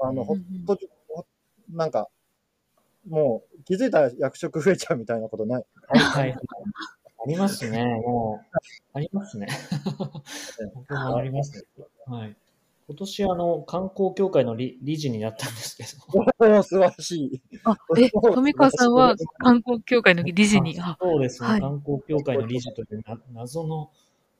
[0.00, 0.36] あの、ほっ
[0.66, 1.26] と、ほ
[1.70, 2.08] なんか、
[3.06, 5.64] もう気づいたら役職増えちゃうみたいなことない？
[5.92, 6.36] はいはい。
[7.20, 7.84] ありますね。
[7.84, 8.56] もう、
[8.94, 9.48] ありますね。
[10.74, 11.84] 僕もありますね。
[12.06, 12.36] はい。
[12.86, 15.88] 今年、あの、観光協会の理理事になったんですけど。
[16.62, 17.42] 素晴らしい。
[17.64, 23.90] あ、え、富川さんは観光協会の理事に、あ、そうですね、はい観光協会の理事というな謎の、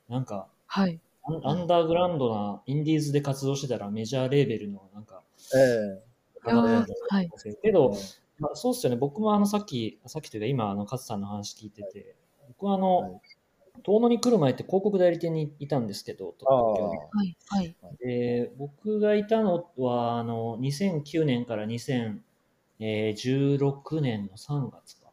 [0.09, 1.01] なんか、はい。
[1.29, 5.23] アンアンダーグラウンドなインディーズで活動してたらメジャーレーベルのなんか、
[5.55, 6.03] え
[6.47, 7.31] いやーはい。
[7.63, 7.97] けど、
[8.39, 12.15] まあ、そうっすよね、僕もあのさっき、さっきというか今、あの勝さんの話聞いてて、
[12.49, 13.21] 僕はあの、はい。
[13.85, 17.37] 遠野に来る前って広告代理店にいたんですけど、はい。
[17.49, 17.77] はい。
[18.01, 25.13] で僕がいたのはあの2009年から2016年の3月か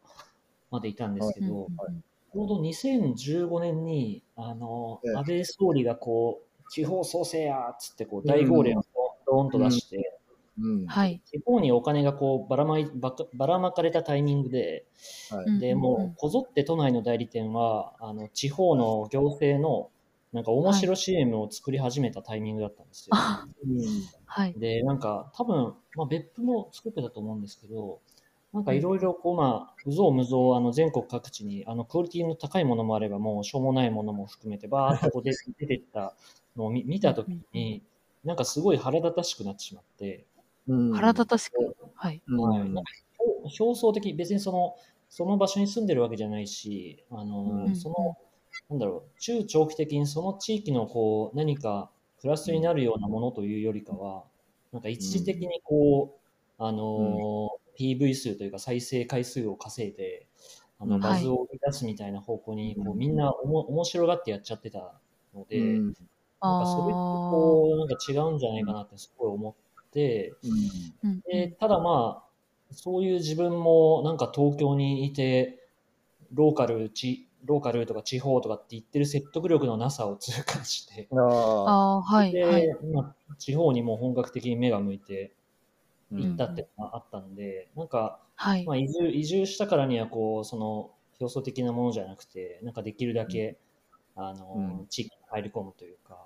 [0.72, 1.66] までいたんですけど、うんうんう
[2.00, 2.04] ん
[2.36, 8.84] ちょうど2015年にあの、ええ安倍総理がこう地方創生やっつってこう大号令を
[9.26, 10.20] ドーンと出して、
[10.60, 10.86] うん。
[10.86, 11.22] はい。
[11.26, 14.86] 地方にお金がこうばらまいばかばらまかれたタイミングで、
[15.32, 15.60] はい。
[15.60, 19.90] でもうこぞって都内の代理店はあの地方の行政の
[20.34, 23.16] なんか面白 CM を作り始めたタイミングだったんですよ。
[23.16, 23.80] あ、うん
[24.26, 24.54] はい。
[24.58, 28.02] で、なんか多分、まあ、別府も作ってたと思うんですけど、
[28.56, 36.16] なんかいろいろこう、まあ、無造無造、あの全国各地に、あのクオリティの高いものもあれば、もうしょうもないものも含めて、バーっとこう出 出てった
[36.56, 37.84] のを見見たときに、
[38.24, 40.26] なんかすごい腹立たしくなってしまって、
[40.70, 40.92] うん。
[40.94, 41.76] 腹立たしく？
[41.96, 42.22] はい。
[42.28, 42.40] うん。
[42.40, 42.70] はい。
[42.70, 42.84] なん。
[43.44, 44.76] 表層的、別にその、
[45.10, 47.76] その場所に住んでるわけじゃないし、あの、うん。
[47.76, 47.96] その、
[48.70, 51.92] なんだろう、中長期的にその地域のこう、何か
[52.22, 54.24] プラスになるようなものというよりかは、
[54.72, 60.28] なんか一時的にこう、あの、PV 数というか再生回数を稼いで、
[60.80, 61.02] あのうん。
[61.02, 65.00] バズを生み出すみたいな方向に、こうみんなおも面白がってやっちゃってた
[65.34, 65.86] ので、うん。
[66.42, 70.34] なんかそれってこう、なんか違うんじゃないかなってすごい思って、
[71.04, 71.22] うん。
[71.22, 72.26] でただまあ、
[72.72, 75.68] そういう自分もなんか東京にいて、
[76.34, 82.32] ローカルち、ローカルとか地方とかって言ってる説得力のなさを痛感して、あはい。
[82.32, 82.68] で、はい。
[82.94, 85.45] まあ、地方にも本格的に目が向いてうん
[86.12, 88.74] 行ったってのがあったんで、なんか、はいま。
[88.74, 93.58] あ、移住移住したからにはこうその表層的なものじゃなくてなんかできるだけ、
[94.16, 96.18] あのうん地域に入り込むというか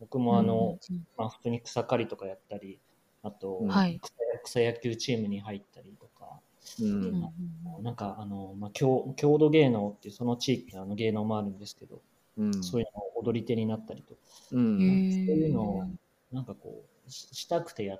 [0.00, 2.78] 僕もあの、うんまあ、普通に草刈りとかやったり
[3.22, 6.38] あと、うんはい草草野球チームに入ったりとか、
[6.80, 7.82] ううんうんん。
[7.82, 12.02] なんかあの、まあ、郷郷土芸能っていうその地域のあの芸能もあるんですけど、
[12.36, 12.62] うん。
[12.62, 14.20] そういうの踊り手になったりとか
[14.52, 14.82] うん。
[14.82, 15.88] へそういうのーを
[16.32, 17.98] なんかこうししたくてや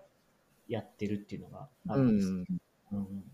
[0.69, 2.45] やってるっていうのがあうるんです、ん。
[2.93, 3.25] うん。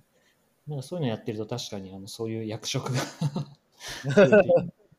[0.69, 3.01] なんかそういうのやってると確かにあのそういう役職が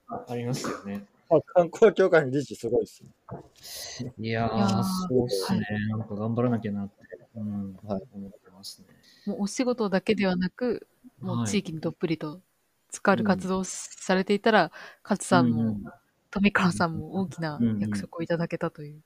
[0.10, 1.06] あ ありますよね。
[1.30, 4.14] あ観光協会の理事すごいですね。
[4.18, 6.96] いやーー、そうっすね、なんか頑張らなきゃなって、
[7.36, 8.02] うんはい。
[8.14, 8.88] 思ってますね。
[9.26, 10.88] もうお仕事だけではなく、
[11.22, 12.42] もう地域にどっぷりと
[12.92, 14.72] 浸かる活動をされていたら、
[15.04, 15.84] 勝さんも、うん
[16.34, 17.82] 富川さんも大きなうんうん。
[17.82, 19.02] 役職をいただけたという。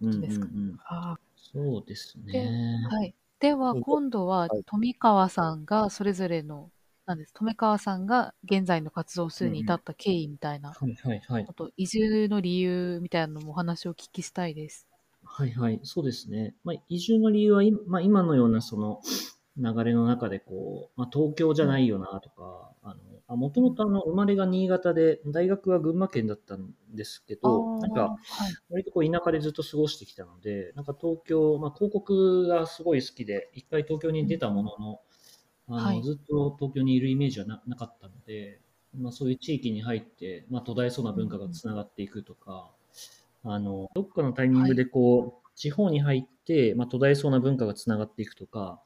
[0.00, 1.18] うんですかうんうんあ
[1.54, 2.50] そうですでね。
[2.90, 3.14] ーはい。
[3.40, 6.70] では、うん今度ははい富川さんがそれぞれの、
[7.06, 11.52] なんです、富川さんが現在の活動をするに至った経緯みたいな、はいはいはいあ。
[11.52, 14.86] と移住の理由みたいなのもお話をお聞きしたいです。
[15.24, 16.54] はいはい、そうですね。
[16.64, 19.00] まあ、移住の理由は、いまあ、今のようなその
[19.56, 22.96] 流れの中でこう、まあ、東京じゃないよなとか、あの、
[23.28, 28.16] あもともとあの生まれが新潟で、大学は群馬県だったんですけど、なんか、は
[28.48, 28.54] い。
[28.70, 35.00] 割とこう田舎でずっと過ごしてきたので、なんか東京、まあ、広告がすごい好きで、一回東京に出たものの、
[35.68, 38.60] あのはいずっと東京にいるイメージはななかったので、
[38.98, 42.70] まあ、そういう地域に入って、まあ、途絶えそうな文化がつながっていくとか、
[43.44, 48.78] あのどっかのタイミングでこう、地方に入って、まあ、途絶えそうな文化がつながっていくとか、うんうん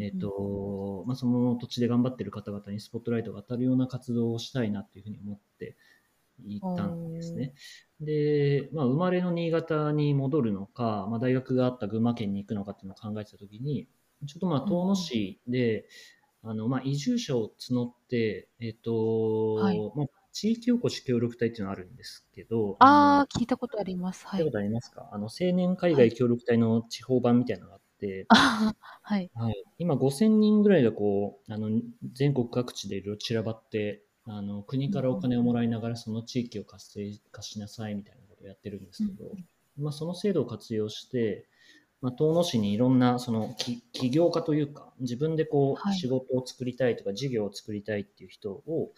[0.00, 5.76] えっ、と、まあ、その土地で頑張ってる方々にスポットライトが当たるような活動をしたいなっていうふうに思って
[6.46, 7.54] いたんですね。
[8.00, 13.86] で、まあ、生まれの新潟に戻るのか、まあ、大学があった群馬県に行くのかっていうのを考えてたときに、
[14.26, 15.86] ちょっとまあ、遠野市で、
[16.42, 24.26] あの、まあ、移住者を募って、えっ、と、はいまあ、地域おこし協力隊っていうのがあるんですけど、ああ、聞いたことあります。
[24.26, 24.52] はい聞いたこ。
[24.52, 25.08] とありますか？
[25.12, 29.30] あの、青年海外協力隊の地方版みたいなのがあって、あはい。
[29.34, 31.68] はい、今5000人ぐらいがこう、あの、
[32.12, 39.32] 全国各地でいろいろ散らばって、あの、国からお金をもらいながらその地域を活性化しなさいみたいなことをやってるんですけど、
[39.76, 41.48] まあ、その制度を活用して、
[42.00, 45.92] まあ、遠野市にいろんなそのき起業家というか自分でこはい。
[45.92, 48.92] う仕事を作りたいとか事業を作りたいっていう人を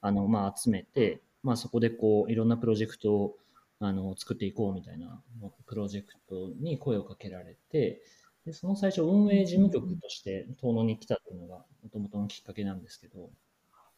[0.00, 3.38] あのまあ集めて、まあ、そこでこういろんなプロジェクトを
[3.80, 5.22] あの作っていこうみたいな
[5.66, 8.02] プロジェクトに声をかけられて
[8.48, 13.28] でその最初運営事務局として遠野に来たっていうのがもともとのきっかけなんですけど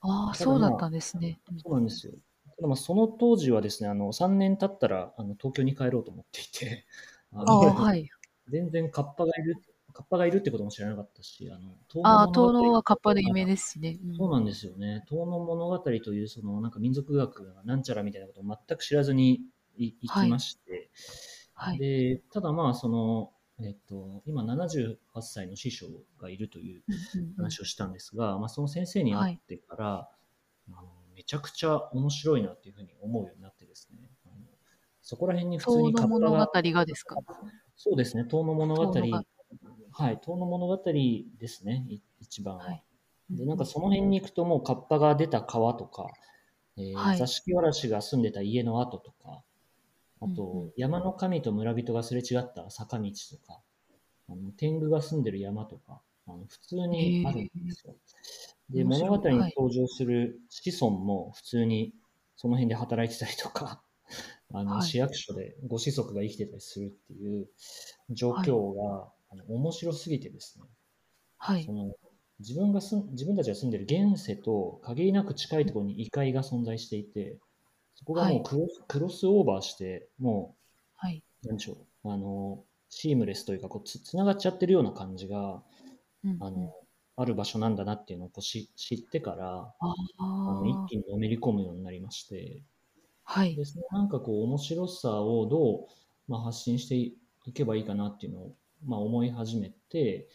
[0.00, 1.38] ああ、そうだったんですね。
[1.62, 2.12] そうなんですよ。
[2.56, 6.84] ただまあその当時はですね、あの3年経ったらあの東京に帰ろうと思っていて、
[7.32, 8.10] ああのあ、はい。
[8.48, 9.56] 全然カッパがいる、
[9.92, 13.98] カッパがいるってことも知らなかったし、あの遠あ東能はカッパで有名ですしね。
[14.02, 15.04] うんそうなんですよね。
[15.08, 19.40] 遠野物語というそのなんか民族学がなんちゃらみたいなことを全く知らずに
[19.76, 20.90] い行きまして、
[21.54, 21.78] はい。
[21.78, 23.32] でただまあその、
[23.62, 25.86] えっと、今78歳の師匠
[26.20, 26.82] がいるという
[27.36, 30.10] 話をしたんですが、まあ、その先生に会ってから、
[30.68, 34.34] あのめちゃくちゃ面白いなっていうふうに思うようになってですね、あの
[35.02, 37.16] そこら辺に普通東にカッ物語が、がですか？
[37.76, 38.92] そうですね、遠野物語、
[39.92, 42.64] はい、遠野物語ですね、い一番は。
[42.64, 42.84] はい。
[43.30, 46.06] で、なんかその辺に行くともうカッパが出た川とか、
[46.76, 47.18] えーはい。
[47.18, 49.42] 座敷わらしが住んでた家の跡とか、
[50.20, 53.60] あと、山の神と村人がすれ違った坂道とか、
[54.28, 57.94] あの天狗が住んでる山とか、あの普通にあるんですよ。
[58.70, 61.94] で、物語にはい登場する子孫も普通に
[62.36, 63.82] その辺で働いてたりとか、
[64.52, 64.82] あのはい。
[64.82, 67.48] 市役所でご子息が生きてたりするっていう
[68.10, 70.66] 状況が、あの面白すぎてですね、
[71.38, 71.64] はい。
[71.64, 71.72] そ。
[71.72, 71.94] の
[72.40, 77.38] 自分がすん自分たちが住んでる現世と限りなく近いところに異界が存在していて、
[78.00, 80.56] そこがもうクロス,、クロスオーバーして、も
[80.96, 81.24] はい。
[81.44, 85.62] う、なんでしょう、あの、シームレスというかこうつ、つながっちゃってるような感じが、
[86.24, 86.74] うんあの、
[87.16, 89.94] ある場所なんだなっていうのをこうし知ってから、あ
[90.44, 92.64] あの一あ、気にのめり込むようになりまして、
[93.24, 93.56] はい。
[93.56, 93.64] で。
[93.64, 95.88] そのなんかこう面白さをどう、
[96.28, 97.16] まあ、発信してい
[97.54, 100.28] けばいいかなっていうのを、まあ、思い始めて、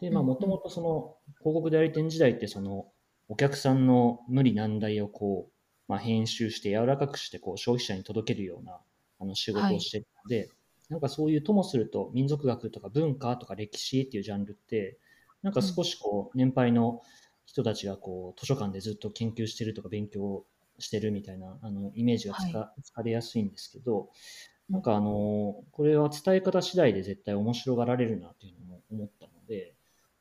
[0.00, 0.28] で、まあ、うんうん。
[0.28, 2.86] もともとその広告代理店時代ってその
[3.28, 5.51] お客さんの無理難題をこう、
[5.88, 8.78] まあ、編集して柔らかくしてこう消費者に届けるような
[9.20, 10.48] あの仕事をしてるので、
[10.88, 14.98] なんかそういうともすると民族学とか文化とか歴史っていうジャンルって
[15.42, 17.02] なんか少しこう年配の
[17.46, 20.44] 人たちがこう図書館でずっと研究してるとか勉強
[20.78, 24.10] してるみたいなあのイメージがつか、疲れやすいんですけど
[24.68, 29.74] なんかあのこれは伝え方次第で絶対面白がられるなというのも思ったので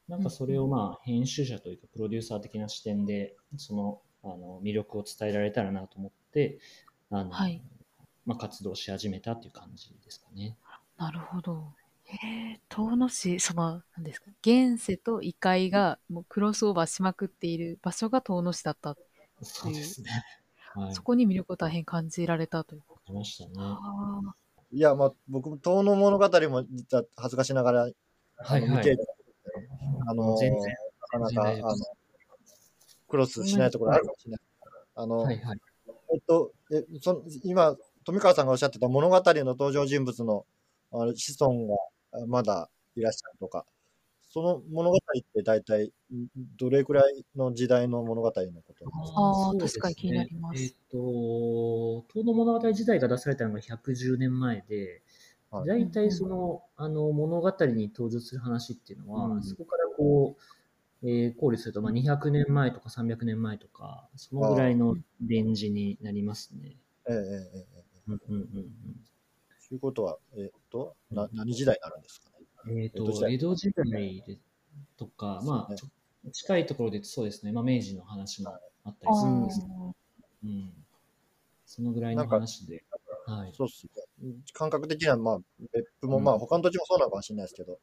[0.08, 6.60] なんかそれをまあ編集者というかプロデューサー的な視点でそのあの魅力を伝えられたらなと思って
[7.10, 7.62] あの、はい
[8.26, 10.56] まあ、活動し始めたっていう感じですかね。
[10.98, 11.74] なるほど。
[12.04, 18.96] へえ、遠野市、その、何ですか、現世と異界がもうクロスオーバーしまくっている場所が遠野市だった。
[19.42, 20.10] そうですね。
[20.76, 22.84] はい、そこに魅力を大変感じられたという。
[22.90, 23.54] ありましたね。
[23.58, 23.80] あ
[24.28, 24.36] あ、
[24.72, 27.96] いや、まあ、僕も、遠野物語も実は恥ずかしながら、はい
[28.38, 28.98] あのはい見て
[30.08, 31.76] あの、全然なかなか、あの
[33.12, 34.42] クロスしないところあるかもしれない。
[34.96, 35.58] あの、はいはい。
[36.14, 40.46] えっと、えそ今、富川さんがおっしゃってた物語の登場人物の
[40.92, 41.76] あの子孫が
[42.24, 43.66] あまだいらっしゃるとか、
[44.22, 45.00] その物語っ
[45.34, 49.22] て大体んどれくらいの時代の物語のことなんですか？
[49.22, 50.64] あーそうです確かに気になります。
[50.64, 55.04] えっ、と、遠野物語自体が出されたのが110年前で、
[55.50, 55.68] はい。
[55.68, 59.44] 大体その、あの物語に登場する話っていうのは、うん。
[59.44, 60.42] そこからこう、
[61.04, 64.96] えー考慮すると、まあ、200年前とか300年前とか、そのぐらいの
[65.26, 66.76] レンジになりますね。
[67.10, 67.22] ええええ
[67.56, 69.02] ええうんうんうん
[69.70, 72.30] ということは、えっと、な何時代になるんですか
[72.66, 72.74] ね？
[72.74, 72.84] うん。
[72.84, 74.38] えっ、と、江戸時代で
[74.98, 78.50] とか、まあ、近いところでそうですね、まあ、明治の話も
[78.84, 79.96] あったりするんですけど、
[80.44, 80.74] うん。
[81.66, 82.84] そのぐらいの話で。
[83.26, 83.54] はい。
[83.54, 84.34] そうっすね。
[84.54, 85.40] 感覚的には、まあ、
[85.74, 87.80] 別府も、うんまあ、他の土地もそうなのかもしれないですけど、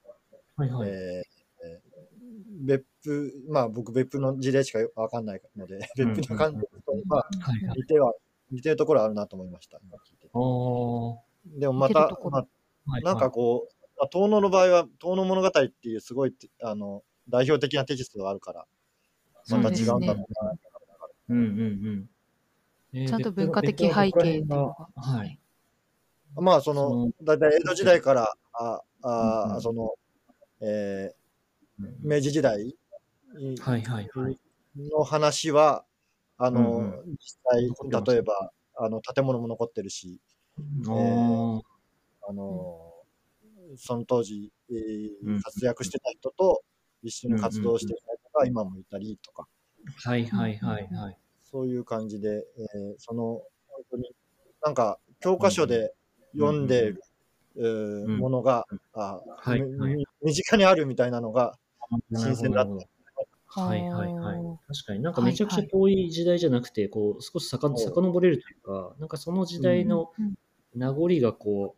[0.57, 0.91] はいはい。
[0.91, 1.38] えーえー
[2.59, 6.69] 別府、まあ、僕、別府の事例しかわかんないので、別府の感じと、
[7.07, 7.29] まあ。
[7.77, 8.15] 似ては、
[8.51, 10.29] 似てるところあるなと思いました、今聞いて。
[11.59, 12.47] でもまたまあ、
[12.87, 18.67] はい、なんかこう、まあ、遠野の場合は、遠野物語っていうすごい、あの、代表的なテキストがあるから、
[19.51, 20.53] また違うんだろうな。
[21.31, 21.45] うんうんう
[21.91, 22.11] ん。
[22.95, 25.03] えーちゃんと文化的背景っていうのが。
[25.03, 25.39] はい。
[26.35, 29.95] まあ、そそのの、だいたい江戸時代から、ああうんうんその、
[30.61, 31.18] えうんー
[32.03, 32.75] 明治時代。
[34.77, 35.85] の話は、
[36.37, 40.21] あの、実際例えば、あの、建物も残ってるし、
[40.87, 41.61] あー。
[42.29, 42.93] あの、
[43.77, 44.75] その当時、え
[45.43, 46.63] 活躍してた人と
[47.03, 49.47] 一緒に活動してた人が今もいたりとか、
[50.05, 51.19] はいはいはいはい。
[51.43, 53.23] そういう感じで、えーその、
[53.69, 54.11] 本当に、
[54.63, 55.95] なんか、教科書で
[56.35, 57.03] 読んでる、
[57.57, 60.07] えものが、あはいみはい。
[60.23, 61.59] 身近にあるみたいなのが、
[62.13, 62.89] 新鮮だったなるほどなるほど
[63.51, 64.59] はいはいはい。
[64.69, 70.35] 確かになんかめちゃくちゃ遠い時代じゃなくて、こう少しさか遡れるというか、なんかその時代のうん
[70.75, 71.75] 名残がこ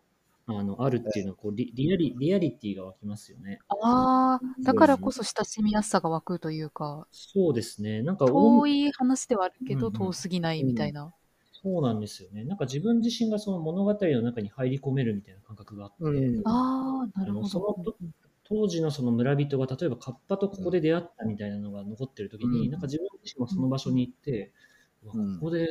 [0.48, 3.60] う、あのあるっていうのはこうリリアリリアリティが湧きますよね。
[3.68, 8.02] ああ、だからこそ親しみやすさが湧くというか、そうですね。
[8.02, 11.14] なんか遠いい話ではあるけど、うんうん遠すぎないみたいな。
[11.62, 12.44] そうなんですよね。
[12.44, 17.76] なんか自分自身がその物語の中に入り込めるみたいな感覚があって、うんああ、なるほあのそど。
[17.78, 17.94] の
[18.50, 22.70] 当時のその村人が例えばカッパとここで出会ったみたいなのが残ってる時に、うん。
[22.72, 24.52] なんか自分自身もその場所に行って、
[25.04, 25.34] うん。
[25.38, 25.68] ここで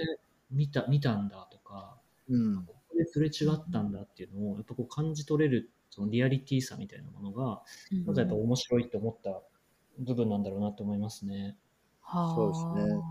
[0.49, 1.99] 見た見たんだとか、
[2.29, 2.65] うん。
[2.65, 7.61] ここですれ違ったんだっていうのをやっぱこう感じ取れるそのリアリティさみたいなものが、
[7.91, 8.05] うん。
[8.05, 9.41] まずやっぱ面白いと思った
[9.99, 11.57] 部分なんだろうなと思いますね。
[12.01, 12.35] はあ。
[12.35, 13.01] そうですね。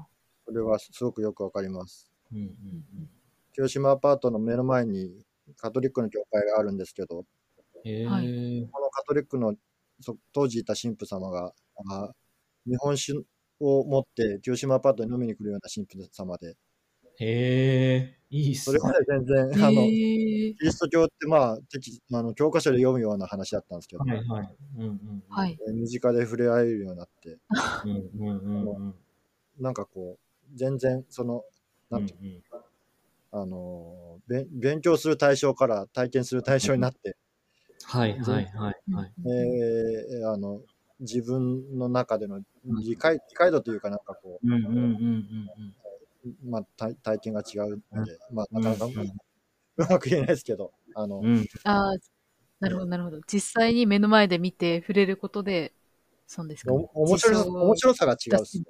[0.47, 2.11] それはすごくよくわかります。
[2.33, 3.11] うんうんうん。
[3.53, 7.23] 広島アパートの目の前にカトリックの教会があるんですけど、へ
[7.85, 8.21] え、は
[8.71, 9.55] このカトリックの
[10.01, 11.53] そ当時いた神父様が、
[11.91, 12.13] あ
[12.67, 13.19] 日本酒
[13.61, 16.57] を持って広島アパートに飲みに来るような神父様で、
[17.19, 18.99] へえ、いいっすねそれま。
[18.99, 24.57] で全然、あの、キリスト教ってまあ、適あの教科書で読むような話だったんですけど、はいはい。
[24.77, 25.23] うんうんうん。
[25.29, 25.59] はい。
[25.67, 27.39] えー身近で触れ合えるようになって、
[27.85, 28.95] うんうんうんうん。
[29.59, 31.45] なんかこう、全然、その、
[31.91, 32.43] なんていううんうん
[33.31, 37.17] あの勉強する対象から体験する対象になって、
[37.89, 39.13] はいはいはいはい。
[39.27, 40.61] えーあの
[41.01, 42.41] 自分の中での
[42.83, 48.65] 理解理解度というかなんかこうんうんうんうんう、まあ、体体験が違うので、まあ、うん。
[48.65, 49.03] なかなか
[49.77, 51.95] うまく言えないですけど、あの、うんああ、
[52.59, 53.21] なるほど、なるほど。
[53.33, 55.73] 実際に目の前で見て触れることで、
[56.27, 56.89] そうですかね。
[56.93, 58.65] お面白さ面白さが違うっすね。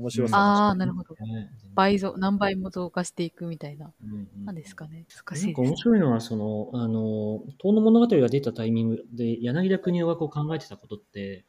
[0.00, 1.14] 面白さがああ、なるほど。
[1.14, 3.92] ね倍増、何倍も増加していくみたいな。
[4.02, 5.06] うんうんなんですかね。
[5.24, 5.72] 難しいです。
[5.76, 11.44] 白いのは、その、あの、遠の物語が出たタイミングで、柳田国男がこう考えてたことって、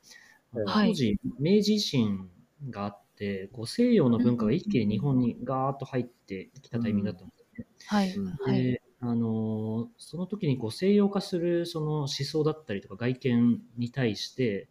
[0.66, 2.30] はい当時、明治維新
[2.70, 7.68] があって、こう西洋の文化が一気に日本にガーッと入ってきたタイミングだったんですよね。
[7.86, 8.12] はい。
[8.12, 8.64] うんはい。
[8.64, 14.70] で、あのその時にこう西洋化するその思想だったりとか外見に対して、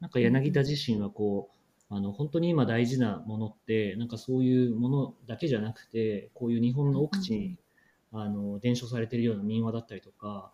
[0.00, 1.58] なんか柳田自身はこう、
[1.94, 7.58] あの本当に今大事なものって、なんかそういうものだけじゃなくて、こういう日本の奥地に、
[8.12, 10.52] あの伝承されているような民話だったりとか、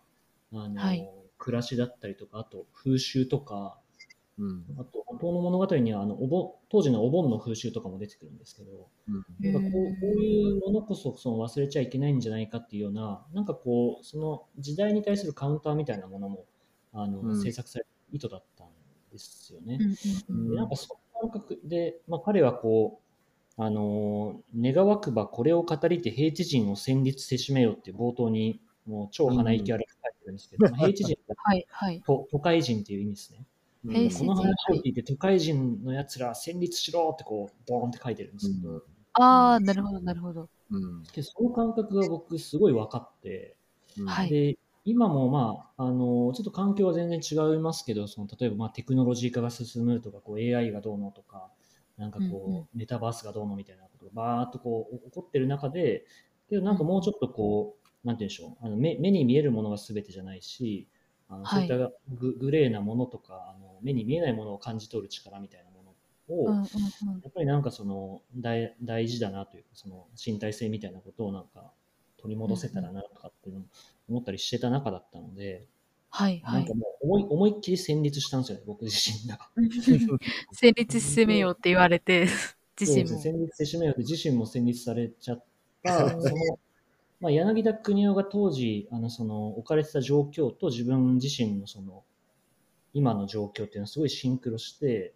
[0.51, 1.09] あのはい。
[1.37, 3.79] 暮らしだったりとか、あと風習とか、
[4.37, 4.65] うん。
[4.77, 9.11] あと、遠の物語にはあのお盆当時のお盆の風習とかも出てくるんですけど、う
[9.47, 9.53] ん。
[9.53, 16.43] なんかこうこういうものこそその忘れちゃいけないんじゃないかっていうような、なんかこう、その時代に対するカウンターみたいなものも
[16.91, 17.41] あの、うん。
[17.41, 18.67] 制作された意図だったん
[19.11, 19.79] ですよね。
[20.27, 23.01] うんなんかその感覚で、まあ、彼はこ
[23.57, 32.01] う、あのー願わくばこれを語りて平地人を戦慄せしめよって冒頭にもう超鼻息荒く書いてるんですけど、まあ平地人は はい、はい。
[32.05, 33.45] 都都会人っていう意味ですね。
[33.83, 34.19] 平地人。
[34.19, 40.49] この話を聞いて都会人のやつら戦慄しろってこうボーンって書いてるんですけど、ああ、なるほど、なるほど。
[40.71, 41.03] うん。
[41.03, 43.55] でその感覚が僕すごい分かって、
[44.29, 51.51] で今もまあ、あのちょっと環境は全然違いますけど、その例えばまあテクノロジー化が進むとか、こう AI がどうのとか、
[51.97, 52.67] なんかこう、うんうん。
[52.73, 56.05] メタバースがどうのみたいなことがバーっとこう起こってる中で、
[56.49, 60.87] けどなんかもうちょっとこう、なんて言うんでしょう、あの目目に見えるものが全てじゃないし、
[61.27, 61.77] あのそういった
[62.09, 66.65] グ,、グレーなものとかあの、目に見えないものを感じ取る力みたいなものを、うんうんうん。
[67.21, 71.71] やっぱりなんかその大大事だなというか、その身体性みたいなことをなんか
[72.17, 73.67] 取り戻せたらなとかっていうのも
[74.09, 75.65] 思ったりしてた中だったので、
[76.09, 76.73] はい、はいなんか。
[76.73, 79.39] もう思い思いっきり戦慄したんですよね、僕自身が。
[80.51, 82.27] 成立進めようって言われて、
[82.79, 83.19] 自身も。
[83.19, 85.43] 戦慄してしまうよって自身も戦慄されちゃっ
[85.83, 86.35] た、その
[87.21, 92.03] まあ、柳田国男が当時あのその置かれてた状況と自分自身のその
[92.93, 95.13] 今の状況っていうのはすごいシンクロして、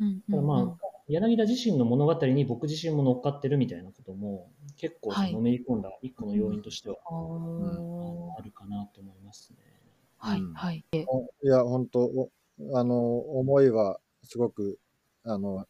[0.00, 0.76] うんただまあ、うんうん
[1.06, 9.58] 柳田自身の物語に僕自身も乗っかってるみたいなことも結構のめり込んだ一個の要因としてはあーあるかなと思いますね。
[10.18, 10.54] はい、うん。
[10.54, 10.84] はい。
[10.90, 12.30] いや、本当お
[12.72, 14.78] あの、思いはすごく、
[15.24, 15.66] あの、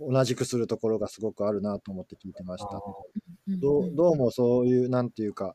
[0.00, 2.70] 同じくするところがすごくあるなと思って聞いてました。
[3.60, 5.54] どうどうもそういう、なんていうか、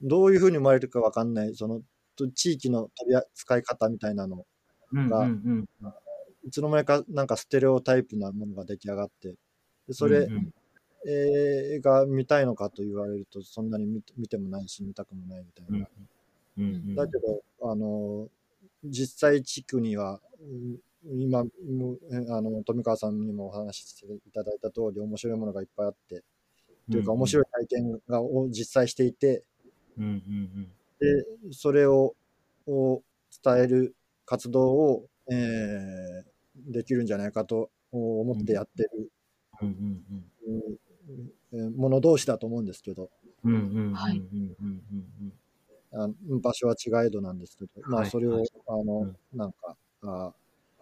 [0.00, 1.80] どういうふうに生まれるかわかんない、その、
[2.16, 4.46] と地域の取り扱い方みたいなの、
[4.92, 5.94] がうんうんうん
[6.46, 9.34] いつの間にかなんかステレオタイプなものが出来上がって、
[9.88, 10.54] でそれ、うんうん。
[11.06, 15.86] えーが見たいのかと言われると、そんなに見て見てもないし、見たくもないみたいな。
[16.56, 16.94] うんうん。
[16.94, 18.28] だけど、あの、
[18.84, 20.76] 実際地区には、うん
[21.06, 21.44] 今、あ
[22.40, 26.24] の、富川さんにもお話ししていただいた通り、面白いものがいっぱいあって、
[26.90, 29.44] というか、面白い体験がを実際していて、
[29.98, 30.72] うんうん。
[30.98, 32.14] で、それを
[32.66, 33.02] を
[33.44, 39.10] 伝える活動を、えーできるんじゃないかと思ってやってる、
[39.62, 40.54] うんうんうん。
[40.56, 40.78] うん。
[41.52, 43.10] えーもの同士だと思うんですけど、
[43.44, 44.18] うんうんうんうんはい。
[44.18, 44.56] うん。
[44.60, 44.82] うん。
[45.92, 46.02] うん。
[46.02, 46.08] あ
[46.42, 47.38] 場所は違えどなん。
[47.38, 49.16] ですけど、まあ、はいそれを、はいあの、うん。
[49.38, 49.52] なん。
[49.52, 50.34] か、あ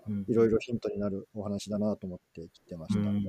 [0.08, 0.24] うん。
[0.28, 3.00] いろいろヒントになるお話だなと思って聞いてました。
[3.00, 3.26] うん